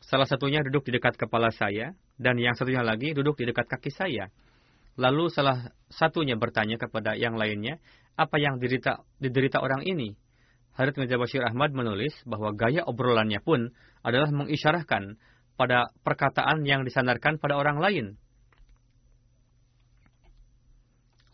[0.00, 3.92] Salah satunya duduk di dekat kepala saya, dan yang satunya lagi duduk di dekat kaki
[3.92, 4.32] saya.
[4.96, 7.76] Lalu salah satunya bertanya kepada yang lainnya,
[8.16, 10.16] apa yang diderita, diderita orang ini?
[10.80, 13.68] Harith Mirza Bashir Ahmad menulis bahwa gaya obrolannya pun
[14.00, 15.20] adalah mengisyarahkan
[15.60, 18.06] pada perkataan yang disandarkan pada orang lain.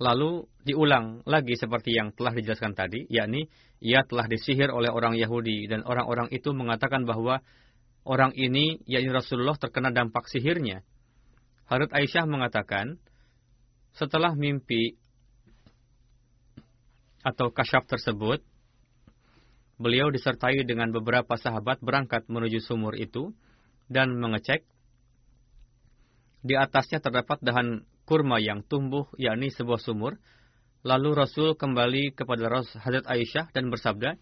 [0.03, 3.47] Lalu diulang lagi seperti yang telah dijelaskan tadi, yakni
[3.79, 7.39] ia telah disihir oleh orang Yahudi dan orang-orang itu mengatakan bahwa
[8.03, 10.83] orang ini, yakni Rasulullah terkena dampak sihirnya.
[11.71, 12.99] Harut Aisyah mengatakan,
[13.95, 14.99] setelah mimpi
[17.23, 18.43] atau kasyaf tersebut,
[19.77, 23.33] beliau disertai dengan beberapa sahabat berangkat menuju sumur itu
[23.89, 24.65] dan mengecek.
[26.47, 30.19] Di atasnya terdapat dahan kurma yang tumbuh, yakni sebuah sumur.
[30.87, 32.47] Lalu Rasul kembali kepada
[32.79, 34.15] Hazrat Aisyah dan bersabda,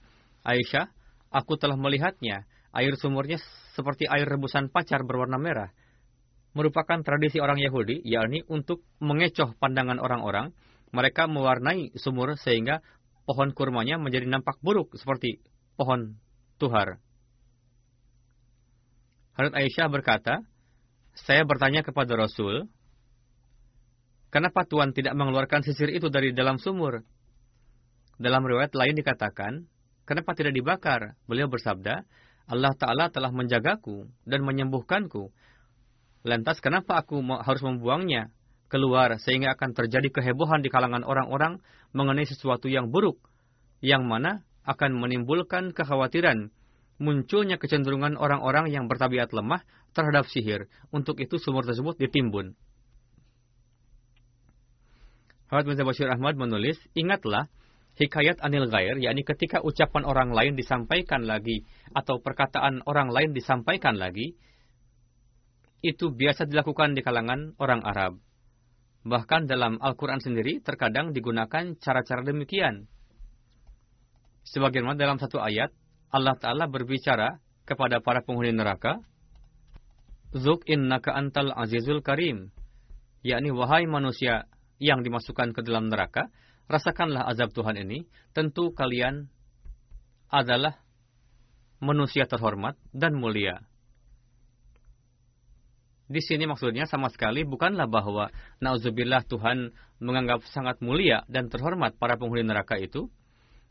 [0.49, 0.89] Aisyah,
[1.29, 2.49] aku telah melihatnya.
[2.75, 3.39] Air sumurnya
[3.77, 5.71] seperti air rebusan pacar berwarna merah
[6.55, 10.55] merupakan tradisi orang Yahudi, yakni untuk mengecoh pandangan orang-orang,
[10.95, 12.81] mereka mewarnai sumur sehingga
[13.25, 15.41] pohon kurmanya menjadi nampak buruk seperti
[15.75, 16.17] pohon
[16.61, 17.01] tuhar.
[19.35, 20.47] Hadrat Aisyah berkata,
[21.19, 22.71] saya bertanya kepada Rasul,
[24.31, 27.03] kenapa Tuhan tidak mengeluarkan sisir itu dari dalam sumur?
[28.15, 29.67] Dalam riwayat lain dikatakan,
[30.07, 31.19] kenapa tidak dibakar?
[31.27, 32.07] Beliau bersabda,
[32.47, 35.35] Allah Ta'ala telah menjagaku dan menyembuhkanku
[36.25, 38.33] Lantas kenapa aku harus membuangnya
[38.69, 41.61] keluar sehingga akan terjadi kehebohan di kalangan orang-orang
[41.95, 43.21] mengenai sesuatu yang buruk,
[43.85, 46.51] yang mana akan menimbulkan kekhawatiran
[46.99, 49.63] munculnya kecenderungan orang-orang yang bertabiat lemah
[49.95, 50.71] terhadap sihir.
[50.95, 52.55] Untuk itu sumur tersebut ditimbun.
[55.53, 57.47] Hawat Mirza Bashir Ahmad menulis, ingatlah
[57.95, 61.63] hikayat anil ghair, yakni ketika ucapan orang lain disampaikan lagi
[61.95, 64.35] atau perkataan orang lain disampaikan lagi,
[65.85, 68.19] itu biasa dilakukan di kalangan orang Arab.
[69.05, 72.89] Bahkan dalam Al-Quran sendiri terkadang digunakan cara-cara demikian.
[74.49, 75.73] Sebagaimana dalam satu ayat,
[76.09, 77.37] Allah Ta'ala berbicara
[77.69, 79.01] kepada para penghuni neraka,
[80.35, 82.51] Zuk innaka antal azizul karim,
[83.23, 84.51] yakni wahai manusia
[84.83, 86.27] yang dimasukkan ke dalam neraka,
[86.67, 88.03] rasakanlah azab Tuhan ini,
[88.35, 89.31] tentu kalian
[90.33, 90.83] adalah
[91.79, 93.63] manusia terhormat dan mulia.
[96.15, 98.31] Di sini maksudnya sama sekali bukanlah bahwa
[98.63, 103.11] nauzubillah Tuhan menganggap sangat mulia dan terhormat para penghuni neraka itu.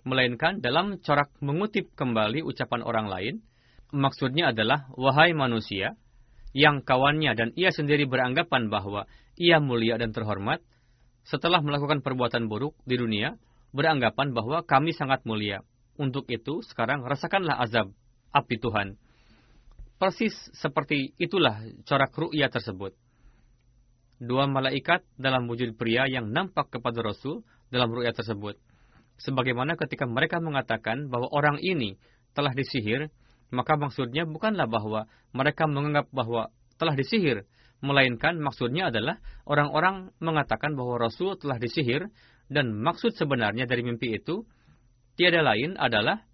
[0.04, 3.34] melainkan dalam corak mengutip kembali ucapan orang lain,
[3.96, 5.96] maksudnya adalah, wahai manusia,
[6.52, 9.08] yang kawannya dan ia sendiri beranggapan bahwa
[9.40, 10.60] ia mulia dan terhormat,
[11.24, 13.40] setelah melakukan perbuatan buruk di dunia,
[13.72, 15.64] beranggapan bahwa kami sangat mulia.
[15.96, 17.96] Untuk itu, sekarang rasakanlah azab
[18.36, 19.00] api Tuhan.
[20.04, 22.92] Persis seperti itulah corak ru'ya tersebut.
[24.20, 28.60] Dua malaikat dalam wujud pria yang nampak kepada Rasul dalam ru'ya tersebut.
[29.24, 31.96] Sebagaimana ketika mereka mengatakan bahwa orang ini
[32.36, 33.16] telah disihir,
[33.48, 37.48] maka maksudnya bukanlah bahwa mereka menganggap bahwa telah disihir,
[37.80, 42.12] melainkan maksudnya adalah orang-orang mengatakan bahwa Rasul telah disihir
[42.52, 44.44] dan maksud sebenarnya dari mimpi itu
[45.16, 46.28] tiada lain adalah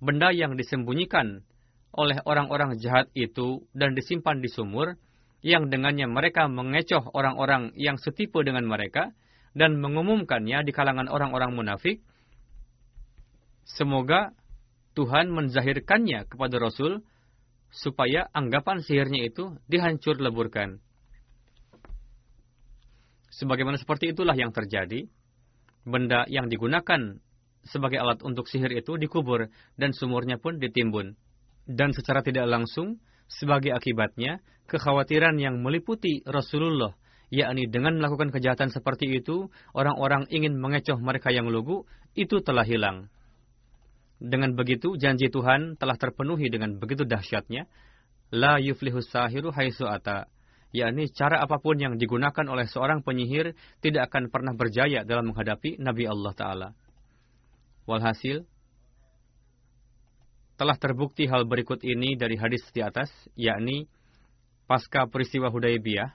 [0.00, 1.44] benda yang disembunyikan
[1.90, 4.94] oleh orang-orang jahat itu dan disimpan di sumur
[5.40, 9.10] yang dengannya mereka mengecoh orang-orang yang setipu dengan mereka
[9.56, 12.04] dan mengumumkannya di kalangan orang-orang munafik.
[13.66, 14.30] Semoga
[14.94, 17.02] Tuhan menzahirkannya kepada Rasul
[17.70, 20.82] supaya anggapan sihirnya itu dihancur leburkan.
[23.30, 25.06] Sebagaimana seperti itulah yang terjadi,
[25.86, 27.22] benda yang digunakan
[27.62, 31.14] sebagai alat untuk sihir itu dikubur dan sumurnya pun ditimbun.
[31.68, 33.00] Dan secara tidak langsung,
[33.30, 36.94] sebagai akibatnya, kekhawatiran yang meliputi Rasulullah,
[37.30, 41.86] yakni dengan melakukan kejahatan seperti itu, orang-orang ingin mengecoh mereka yang lugu,
[42.18, 43.06] itu telah hilang.
[44.20, 47.64] Dengan begitu, janji Tuhan telah terpenuhi dengan begitu dahsyatnya.
[48.30, 50.28] La yuflihus sahiru haisu ata.
[50.70, 55.82] yakni cara apa pun yang digunakan oleh seorang penyihir tidak akan pernah berjaya dalam menghadapi
[55.82, 56.68] Nabi Allah Ta'ala.
[57.90, 58.46] Walhasil,
[60.60, 63.88] telah terbukti hal berikut ini dari hadis di atas, yakni
[64.68, 66.12] pasca peristiwa Hudaybiyah,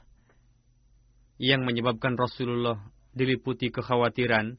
[1.42, 2.78] yang menyebabkan Rasulullah
[3.10, 4.54] diliputi kekhawatiran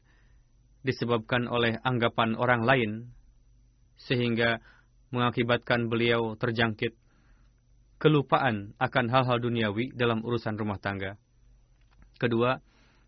[0.83, 2.91] disebabkan oleh anggapan orang lain
[3.95, 4.59] sehingga
[5.15, 6.91] mengakibatkan beliau terjangkit
[7.95, 11.15] kelupaan akan hal-hal duniawi dalam urusan rumah tangga.
[12.19, 12.59] Kedua,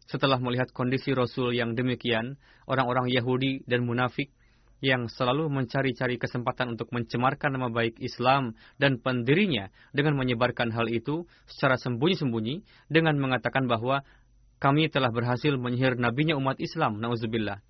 [0.07, 2.39] setelah melihat kondisi Rasul yang demikian,
[2.71, 4.31] orang-orang Yahudi dan munafik
[4.79, 11.27] yang selalu mencari-cari kesempatan untuk mencemarkan nama baik Islam dan pendirinya dengan menyebarkan hal itu
[11.47, 14.07] secara sembunyi-sembunyi dengan mengatakan bahwa
[14.59, 17.63] kami telah berhasil menyihir nabinya umat Islam, nauzubillah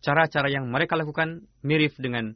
[0.00, 2.34] cara-cara yang mereka lakukan mirip dengan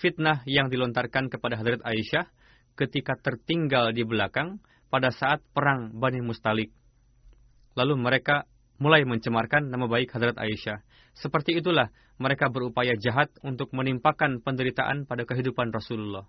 [0.00, 2.26] fitnah yang dilontarkan kepada Hadrat Aisyah
[2.74, 4.58] ketika tertinggal di belakang
[4.90, 6.74] pada saat perang Bani Mustalik.
[7.78, 8.48] Lalu mereka
[8.80, 10.82] mulai mencemarkan nama baik Hadrat Aisyah.
[11.14, 16.26] Seperti itulah mereka berupaya jahat untuk menimpakan penderitaan pada kehidupan Rasulullah.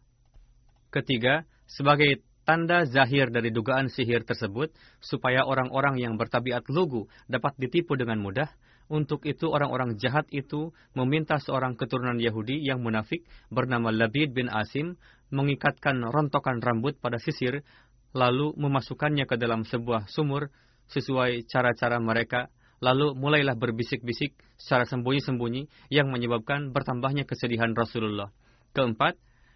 [0.93, 4.69] Ketiga, sebagai tanda zahir dari dugaan sihir tersebut,
[5.01, 8.47] supaya orang-orang yang bertabiat lugu dapat ditipu dengan mudah,
[8.85, 15.01] untuk itu orang-orang jahat itu meminta seorang keturunan Yahudi yang munafik bernama Labid bin Asim
[15.33, 17.65] mengikatkan rontokan rambut pada sisir
[18.13, 20.53] lalu memasukkannya ke dalam sebuah sumur
[20.93, 28.31] sesuai cara-cara mereka lalu mulailah berbisik-bisik secara sembunyi-sembunyi yang menyebabkan bertambahnya kesedihan Rasulullah.
[28.75, 29.15] Keempat,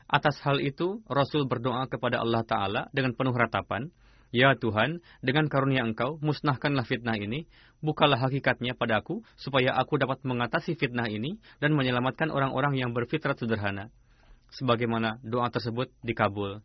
[0.09, 3.91] atas hal itu Rasul berdoa kepada Allah Ta'ala dengan penuh ratapan,
[4.30, 7.49] Ya Tuhan, dengan karunia Engkau, musnahkanlah fitnah ini,
[7.82, 13.89] bukalah hakikatnya padaku, supaya aku dapat mengatasi fitnah ini dan menyelamatkan orang-orang yang berfitrat sederhana.
[14.53, 16.61] Sebagaimana doa tersebut dikabul.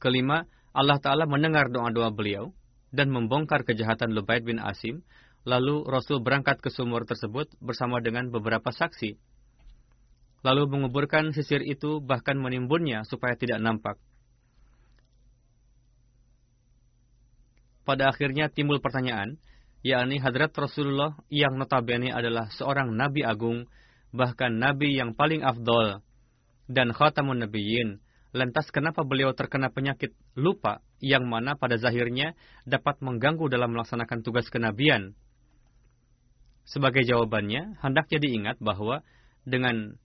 [0.00, 2.52] Kelima, Allah Ta'ala mendengar doa-doa beliau
[2.96, 5.04] dan membongkar kejahatan Lubaid bin Asim,
[5.44, 9.20] lalu Rasul berangkat ke sumur tersebut bersama dengan beberapa saksi.
[10.40, 14.00] Lalu menguburkan sisir itu bahkan menimbunnya supaya tidak nampak.
[17.86, 19.38] pada akhirnya timbul pertanyaan,
[19.86, 23.70] yakni hadrat Rasulullah yang notabene adalah seorang nabi agung,
[24.10, 26.02] bahkan nabi yang paling afdol,
[26.66, 28.02] dan khatamun nabiyyin.
[28.36, 32.36] Lantas kenapa beliau terkena penyakit lupa yang mana pada zahirnya
[32.68, 35.16] dapat mengganggu dalam melaksanakan tugas kenabian?
[36.68, 39.00] Sebagai jawabannya, hendaknya diingat bahwa
[39.48, 39.96] dengan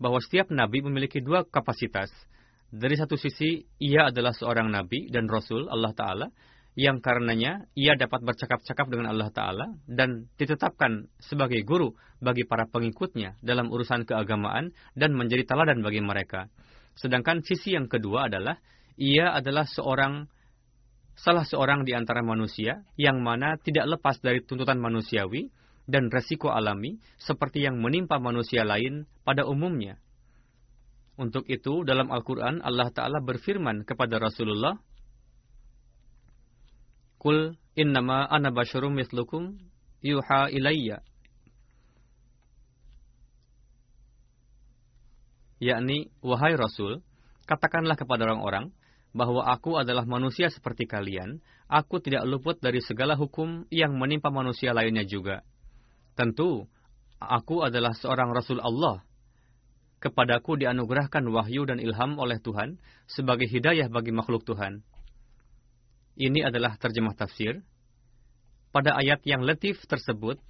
[0.00, 2.08] bahwa setiap nabi memiliki dua kapasitas.
[2.72, 6.26] Dari satu sisi, ia adalah seorang nabi dan rasul Allah Ta'ala,
[6.74, 13.38] yang karenanya ia dapat bercakap-cakap dengan Allah Ta'ala dan ditetapkan sebagai guru bagi para pengikutnya
[13.44, 16.50] dalam urusan keagamaan dan menjadi teladan bagi mereka.
[16.94, 18.58] Sedangkan sisi yang kedua adalah
[18.94, 20.30] ia adalah seorang
[21.14, 25.50] salah seorang di antara manusia yang mana tidak lepas dari tuntutan manusiawi
[25.86, 30.00] dan resiko alami seperti yang menimpa manusia lain pada umumnya.
[31.14, 34.74] Untuk itu, dalam Al-Quran, Allah Ta'ala berfirman kepada Rasulullah
[37.22, 39.56] Kul innama ana basyarum mislukum
[40.04, 41.00] yuha ilayya.
[45.64, 47.00] Yakni, Wahai Rasul,
[47.48, 48.68] katakanlah kepada orang-orang,
[49.14, 51.38] bahwa aku adalah manusia seperti kalian,
[51.70, 55.46] aku tidak luput dari segala hukum yang menimpa manusia lainnya juga.
[56.18, 56.66] Tentu,
[57.22, 59.06] aku adalah seorang Rasul Allah.
[60.02, 62.76] Kepadaku dianugerahkan wahyu dan ilham oleh Tuhan
[63.08, 64.84] sebagai hidayah bagi makhluk Tuhan.
[66.18, 67.62] Ini adalah terjemah tafsir.
[68.74, 70.42] Pada ayat yang letif tersebut,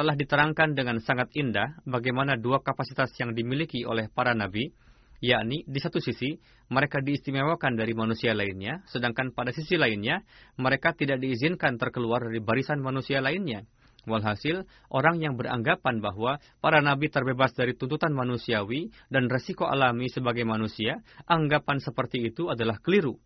[0.00, 4.72] telah diterangkan dengan sangat indah bagaimana dua kapasitas yang dimiliki oleh para nabi,
[5.20, 6.40] yakni di satu sisi
[6.72, 10.24] mereka diistimewakan dari manusia lainnya, sedangkan pada sisi lainnya
[10.56, 13.68] mereka tidak diizinkan terkeluar dari barisan manusia lainnya.
[14.08, 20.48] Walhasil, orang yang beranggapan bahwa para nabi terbebas dari tuntutan manusiawi dan resiko alami sebagai
[20.48, 23.20] manusia, anggapan seperti itu adalah keliru.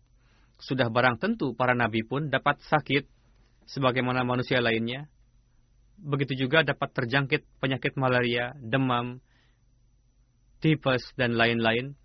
[0.59, 3.07] Sudah barang tentu para nabi pun dapat sakit
[3.63, 5.07] sebagaimana manusia lainnya.
[5.99, 9.23] Begitu juga dapat terjangkit penyakit malaria, demam,
[10.59, 11.95] tipes, dan lain-lain.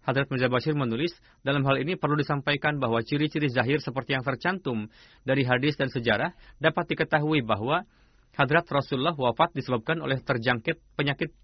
[0.00, 1.12] Hadrat Mirza Bashir menulis,
[1.44, 4.88] dalam hal ini perlu disampaikan bahwa ciri-ciri zahir seperti yang tercantum
[5.28, 7.84] dari hadis dan sejarah dapat diketahui bahwa
[8.32, 11.34] Hadrat Rasulullah wafat disebabkan oleh terjangkit penyakit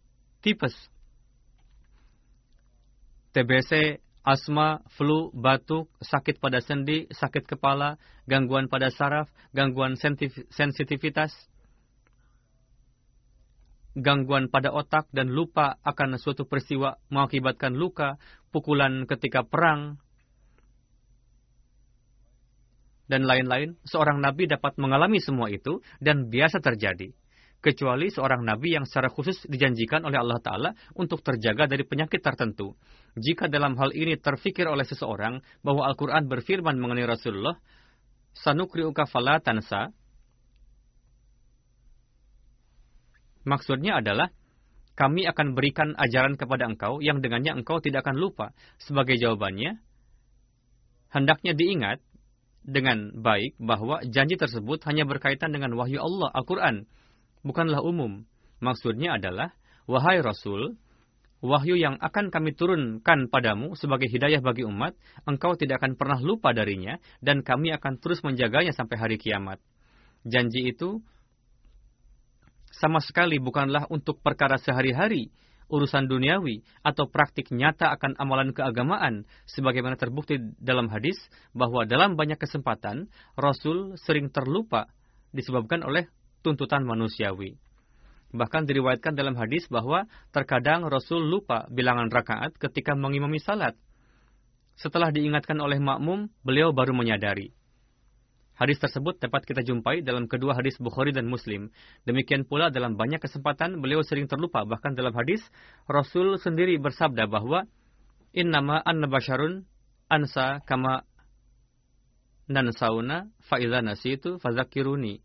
[0.41, 0.72] tipes.
[3.37, 10.01] TBC, asma, flu, batuk, sakit pada sendi, sakit kepala, gangguan pada saraf, gangguan
[10.49, 11.37] sensitivitas,
[13.97, 18.20] gangguan pada otak dan lupa akan suatu peristiwa mengakibatkan luka,
[18.53, 19.97] pukulan ketika perang,
[23.07, 27.14] dan lain-lain, seorang nabi dapat mengalami semua itu dan biasa terjadi.
[27.62, 32.76] Kecuali seorang nabi yang secara khusus dijanjikan oleh Allah Ta'ala untuk terjaga dari penyakit tertentu.
[33.16, 37.57] Jika dalam hal ini terfikir oleh seseorang bahwa Al-Quran berfirman mengenai Rasulullah,
[38.36, 39.88] Sanukri'uka falatansa,
[43.47, 44.34] Maksudnya adalah,
[44.99, 48.51] kami akan berikan ajaran kepada engkau yang dengannya engkau tidak akan lupa.
[48.82, 49.78] Sebagai jawabannya,
[51.14, 52.03] hendaknya diingat
[52.66, 56.90] dengan baik bahwa janji tersebut hanya berkaitan dengan wahyu Allah, Al-Quran,
[57.47, 58.26] bukanlah umum.
[58.59, 59.55] Maksudnya adalah,
[59.86, 60.74] wahai Rasul,
[61.38, 66.51] wahyu yang akan kami turunkan padamu sebagai hidayah bagi umat, engkau tidak akan pernah lupa
[66.51, 69.62] darinya, dan kami akan terus menjaganya sampai hari kiamat.
[70.26, 71.07] Janji itu
[72.77, 75.33] sama sekali bukanlah untuk perkara sehari-hari,
[75.72, 81.16] urusan duniawi, atau praktik nyata akan amalan keagamaan, sebagaimana terbukti dalam hadis
[81.57, 84.93] bahwa dalam banyak kesempatan Rasul sering terlupa
[85.33, 86.05] disebabkan oleh
[86.45, 87.57] tuntutan manusiawi.
[88.37, 93.72] Bahkan diriwayatkan dalam hadis bahwa terkadang Rasul lupa bilangan rakaat ketika mengimami salat.
[94.77, 97.55] Setelah diingatkan oleh makmum, beliau baru menyadari.
[98.57, 101.68] Hadis tersebut dapat kita jumpai dalam kedua hadis Bukhari dan Muslim.
[102.09, 104.64] Demikian pula dalam banyak kesempatan beliau sering terlupa.
[104.64, 105.44] Bahkan dalam hadis,
[105.84, 107.68] Rasul sendiri bersabda bahwa
[108.36, 109.64] Innama anna basharun
[110.12, 111.09] ansa kama
[112.52, 115.24] nansauna fa'idha nasitu fazakiruni.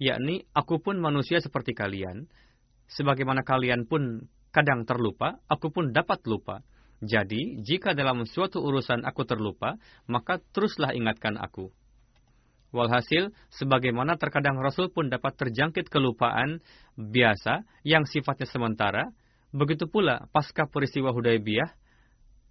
[0.00, 2.28] Yakni, aku pun manusia seperti kalian.
[2.88, 4.24] Sebagaimana kalian pun
[4.56, 6.64] kadang terlupa, aku pun dapat lupa.
[7.04, 9.76] Jadi, jika dalam suatu urusan aku terlupa,
[10.08, 11.68] maka teruslah ingatkan aku.
[12.72, 16.64] Walhasil, sebagaimana terkadang Rasul pun dapat terjangkit kelupaan
[16.96, 19.12] biasa yang sifatnya sementara,
[19.52, 21.72] begitu pula pasca peristiwa Hudaybiyah,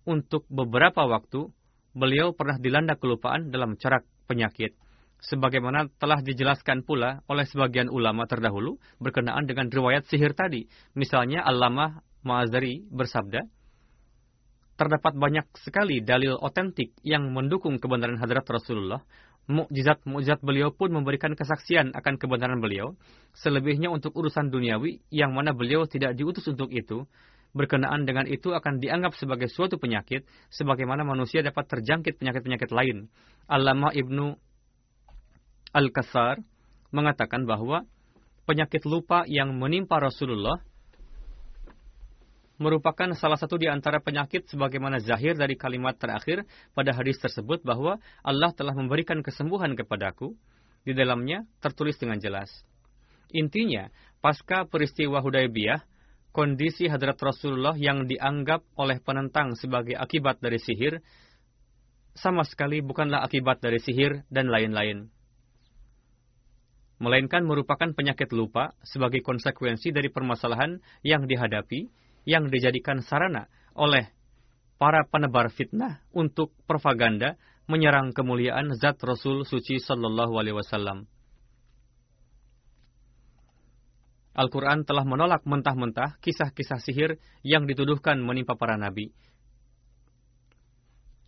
[0.05, 1.49] untuk beberapa waktu,
[1.97, 4.77] beliau pernah dilanda kelupaan dalam corak penyakit.
[5.25, 10.69] Sebagaimana telah dijelaskan pula oleh sebagian ulama terdahulu berkenaan dengan riwayat sihir tadi.
[10.93, 13.41] Misalnya, Allamah Ma'azari bersabda,
[14.75, 19.03] terdapat banyak sekali dalil otentik yang mendukung kebenaran hadrat Rasulullah.
[19.45, 22.97] Mukjizat-mukjizat beliau pun memberikan kesaksian akan kebenaran beliau.
[23.37, 27.05] Selebihnya untuk urusan duniawi yang mana beliau tidak diutus untuk itu,
[27.53, 33.07] berkenaan dengan itu akan dianggap sebagai suatu penyakit, sebagaimana manusia dapat terjangkit penyakit-penyakit lain.
[33.45, 34.33] Allama Ibnu
[35.71, 36.41] Al-Kasar
[36.89, 37.85] mengatakan bahwa
[38.49, 40.57] penyakit lupa yang menimpa Rasulullah
[42.55, 47.99] merupakan salah satu di antara penyakit sebagaimana zahir dari kalimat terakhir pada hadis tersebut bahwa
[48.23, 50.35] Allah telah memberikan kesembuhan kepadaku.
[50.85, 52.61] Di dalamnya tertulis dengan jelas.
[53.33, 53.89] Intinya,
[54.21, 55.81] pasca peristiwa Hudaybiyah,
[56.29, 61.01] kondisi hadrat Rasulullah yang dianggap oleh penentang sebagai akibat dari sihir,
[62.13, 65.09] sama sekali bukanlah akibat dari sihir dan lain-lain.
[67.01, 71.91] Melainkan merupakan penyakit lupa sebagai konsekuensi dari permasalahan yang dihadapi,
[72.25, 73.47] yang dijadikan sarana
[73.77, 74.09] oleh
[74.75, 81.09] para penebar fitnah untuk propaganda menyerang kemuliaan zat Rasul suci sallallahu alaihi wasallam.
[84.35, 89.15] Al-Quran telah menolak mentah-mentah kisah-kisah sihir yang dituduhkan menimpa para nabi.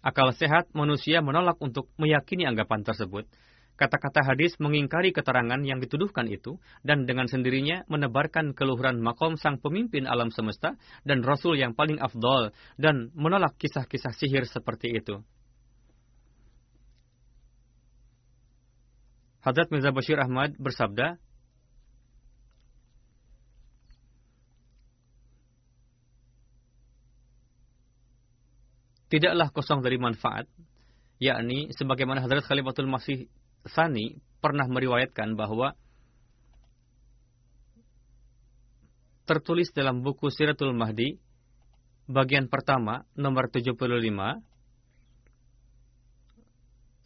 [0.04, 3.24] Akal sehat manusia menolak untuk meyakini anggapan tersebut.
[3.78, 10.10] Kata-kata hadis mengingkari keterangan yang dituduhkan itu dan dengan sendirinya menebarkan keluhuran makom sang pemimpin
[10.10, 10.74] alam semesta
[11.06, 12.50] dan rasul yang paling afdol
[12.82, 15.22] dan menolak kisah-kisah sihir seperti itu.
[19.46, 21.22] Hadrat Mirza Bashir Ahmad bersabda,
[29.08, 30.50] tidaklah kosong dari manfaat,
[31.22, 33.32] yakni sebagaimana Hadrat Khalifatul Masih
[33.66, 35.74] Sani pernah meriwayatkan bahwa
[39.28, 41.20] tertulis dalam buku Siratul Mahdi
[42.08, 43.76] bagian pertama nomor 75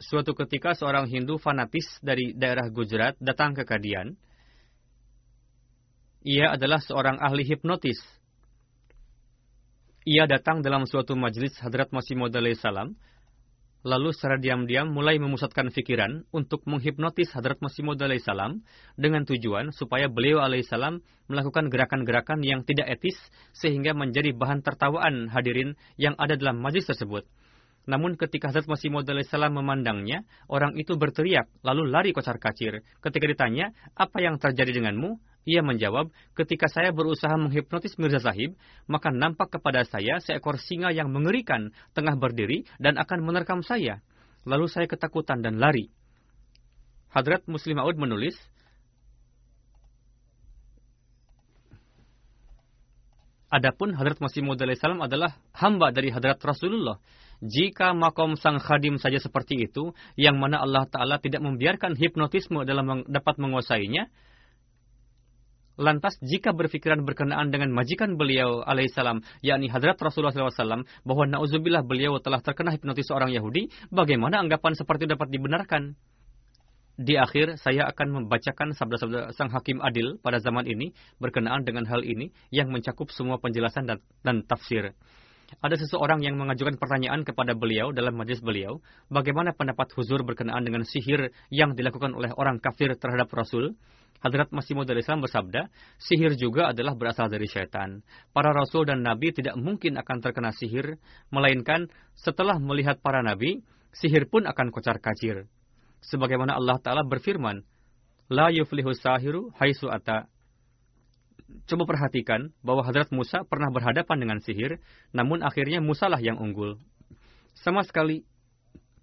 [0.02, 4.18] suatu ketika seorang Hindu fanatis dari daerah Gujarat datang ke Kadian.
[6.22, 7.98] Ia adalah seorang ahli hipnotis.
[10.06, 12.98] Ia datang dalam suatu majlis Hadrat Masih Maud salam
[13.82, 18.62] lalu secara diam-diam mulai memusatkan pikiran untuk menghipnotis Hadrat Masih Maud salam
[18.94, 23.18] dengan tujuan supaya beliau alaihissalam melakukan gerakan-gerakan yang tidak etis
[23.58, 27.26] sehingga menjadi bahan tertawaan hadirin yang ada dalam majlis tersebut.
[27.90, 32.86] Namun ketika Hazrat Masih Maud salam memandangnya, orang itu berteriak lalu lari kocar kacir.
[33.02, 35.18] Ketika ditanya, apa yang terjadi denganmu?
[35.42, 38.54] Ia menjawab, ketika saya berusaha menghipnotis Mirza Sahib,
[38.86, 44.06] maka nampak kepada saya seekor singa yang mengerikan tengah berdiri dan akan menerkam saya.
[44.46, 45.90] Lalu saya ketakutan dan lari.
[47.10, 48.38] Hadrat Muslim Aud menulis,
[53.52, 57.04] Adapun Hadrat Masih Maud salam adalah hamba dari Hadrat Rasulullah.
[57.44, 63.04] Jika makom sang khadim saja seperti itu, yang mana Allah Ta'ala tidak membiarkan hipnotisme dalam
[63.12, 64.08] dapat menguasainya,
[65.82, 72.22] Lantas jika berpikiran berkenaan dengan majikan beliau alaihissalam, yakni Hadrat Rasulullah SAW, bahwa na'udzubillah beliau
[72.22, 75.98] telah terkena hipnotis seorang Yahudi, bagaimana anggapan seperti dapat dibenarkan?
[77.02, 82.06] Di akhir, saya akan membacakan sabda-sabda sang hakim adil pada zaman ini berkenaan dengan hal
[82.06, 84.94] ini yang mencakup semua penjelasan dan, dan tafsir.
[85.66, 90.86] Ada seseorang yang mengajukan pertanyaan kepada beliau dalam majlis beliau, bagaimana pendapat huzur berkenaan dengan
[90.86, 93.74] sihir yang dilakukan oleh orang kafir terhadap Rasul?
[94.22, 98.06] Hadrat Masih Maud Islam bersabda, sihir juga adalah berasal dari syaitan.
[98.30, 101.02] Para rasul dan nabi tidak mungkin akan terkena sihir,
[101.34, 103.66] melainkan setelah melihat para nabi,
[103.98, 105.50] sihir pun akan kocar kacir.
[106.06, 107.66] Sebagaimana Allah Ta'ala berfirman,
[108.30, 110.30] La yuflihu sahiru haisu ata.
[111.68, 114.80] Coba perhatikan bahwa Hadrat Musa pernah berhadapan dengan sihir,
[115.12, 116.80] namun akhirnya Musa lah yang unggul.
[117.58, 118.24] Sama sekali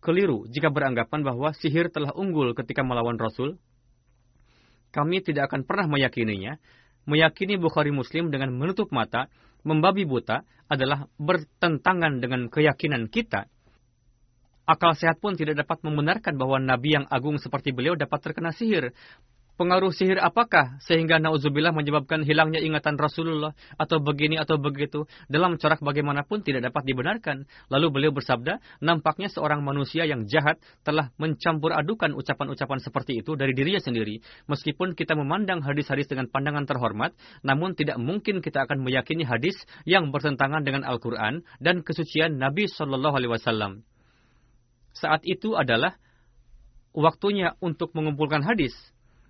[0.00, 3.60] keliru jika beranggapan bahwa sihir telah unggul ketika melawan Rasul,
[4.90, 6.56] kami tidak akan pernah meyakininya.
[7.08, 9.32] Meyakini Bukhari Muslim dengan menutup mata,
[9.64, 13.48] membabi buta, adalah bertentangan dengan keyakinan kita.
[14.68, 18.92] Akal sehat pun tidak dapat membenarkan bahwa Nabi yang agung seperti beliau dapat terkena sihir
[19.58, 25.82] pengaruh sihir apakah sehingga nauzubillah menyebabkan hilangnya ingatan Rasulullah atau begini atau begitu dalam corak
[25.82, 27.50] bagaimanapun tidak dapat dibenarkan.
[27.66, 33.50] Lalu beliau bersabda, nampaknya seorang manusia yang jahat telah mencampur adukan ucapan-ucapan seperti itu dari
[33.52, 34.22] dirinya sendiri.
[34.46, 40.14] Meskipun kita memandang hadis-hadis dengan pandangan terhormat, namun tidak mungkin kita akan meyakini hadis yang
[40.14, 43.82] bertentangan dengan Al-Quran dan kesucian Nabi Shallallahu Alaihi Wasallam.
[44.94, 45.98] Saat itu adalah
[46.94, 48.74] waktunya untuk mengumpulkan hadis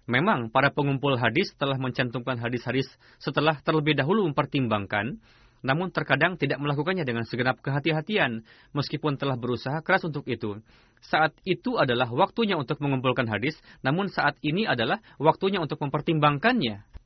[0.09, 2.88] Memang para pengumpul hadis telah mencantumkan hadis-hadis
[3.20, 5.20] setelah terlebih dahulu mempertimbangkan,
[5.61, 8.40] namun terkadang tidak melakukannya dengan segenap kehati-hatian,
[8.72, 10.64] meskipun telah berusaha keras untuk itu.
[11.04, 16.97] Saat itu adalah waktunya untuk mengumpulkan hadis, namun saat ini adalah waktunya untuk mempertimbangkannya.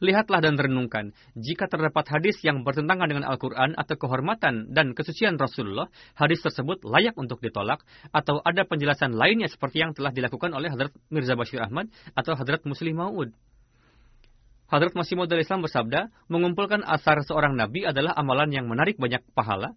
[0.00, 5.92] Lihatlah dan renungkan, jika terdapat hadis yang bertentangan dengan Al-Quran atau kehormatan dan kesucian Rasulullah,
[6.16, 10.96] hadis tersebut layak untuk ditolak, atau ada penjelasan lainnya seperti yang telah dilakukan oleh Hadrat
[11.12, 13.36] Mirza Bashir Ahmad atau Hadrat Muslim Maud.
[14.72, 19.76] Hadrat Masih Maud Islam bersabda, mengumpulkan asar seorang nabi adalah amalan yang menarik banyak pahala.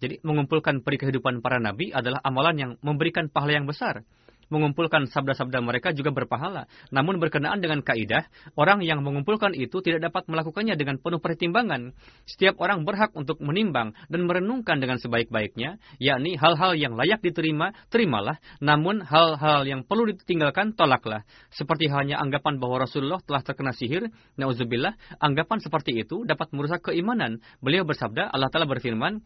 [0.00, 4.00] Jadi, mengumpulkan peri kehidupan para nabi adalah amalan yang memberikan pahala yang besar
[4.48, 6.70] mengumpulkan sabda-sabda mereka juga berpahala.
[6.94, 11.92] Namun berkenaan dengan kaidah, orang yang mengumpulkan itu tidak dapat melakukannya dengan penuh pertimbangan.
[12.28, 18.38] Setiap orang berhak untuk menimbang dan merenungkan dengan sebaik-baiknya, yakni hal-hal yang layak diterima, terimalah,
[18.62, 21.26] namun hal-hal yang perlu ditinggalkan, tolaklah.
[21.50, 27.42] Seperti halnya anggapan bahwa Rasulullah telah terkena sihir, nauzubillah, anggapan seperti itu dapat merusak keimanan.
[27.58, 29.22] Beliau bersabda, Allah Ta'ala berfirman,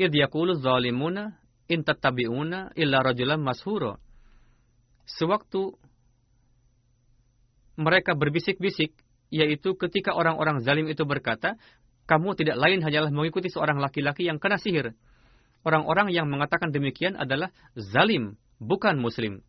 [0.00, 1.36] Idh yakulu zalimuna
[1.68, 4.00] in tattabi'una illa rajulan mashura
[5.18, 5.74] Sewaktu
[7.80, 8.92] mereka berbisik-bisik,
[9.32, 11.56] yaitu ketika orang-orang zalim itu berkata,
[12.04, 14.92] kamu tidak lain hanyalah mengikuti seorang laki-laki yang kena sihir.
[15.62, 19.44] Orang-orang yang mengatakan demikian adalah zalim, bukan muslim.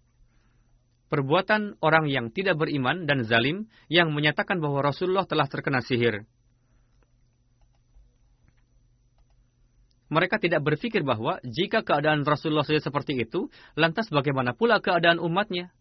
[1.11, 6.23] Perbuatan orang yang tidak beriman dan zalim yang menyatakan bahwa Rasulullah telah terkena sihir.
[10.11, 13.47] Mereka tidak berpikir bahwa jika keadaan Rasulullah saja seperti itu,
[13.79, 15.71] lantas bagaimana pula keadaan umatnya?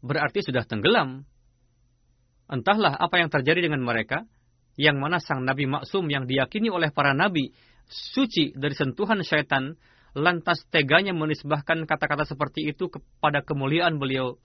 [0.00, 1.28] Berarti sudah tenggelam.
[2.48, 4.24] Entahlah apa yang terjadi dengan mereka,
[4.80, 7.52] yang mana sang Nabi maksum yang diyakini oleh para nabi
[7.88, 9.76] suci dari sentuhan syaitan,
[10.16, 14.40] lantas teganya menisbahkan kata-kata seperti itu kepada kemuliaan beliau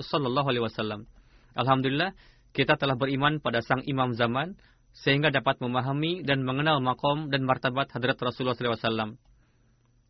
[0.67, 1.07] Wasallam.
[1.55, 2.11] Alhamdulillah,
[2.51, 4.59] kita telah beriman pada sang imam zaman,
[4.96, 9.16] sehingga dapat memahami dan mengenal makom dan martabat hadrat Rasulullah SAW.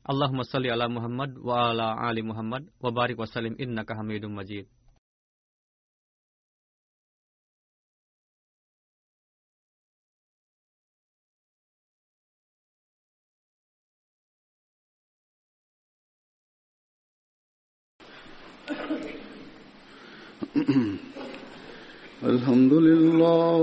[0.06, 4.70] Allahumma salli ala Muhammad wa ala ali Muhammad wa barik wa salim innaka hamidum majid.
[22.26, 23.62] الحمد لله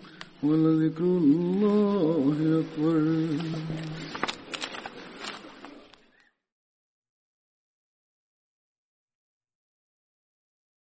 [0.42, 2.94] ولذكر الله أكبر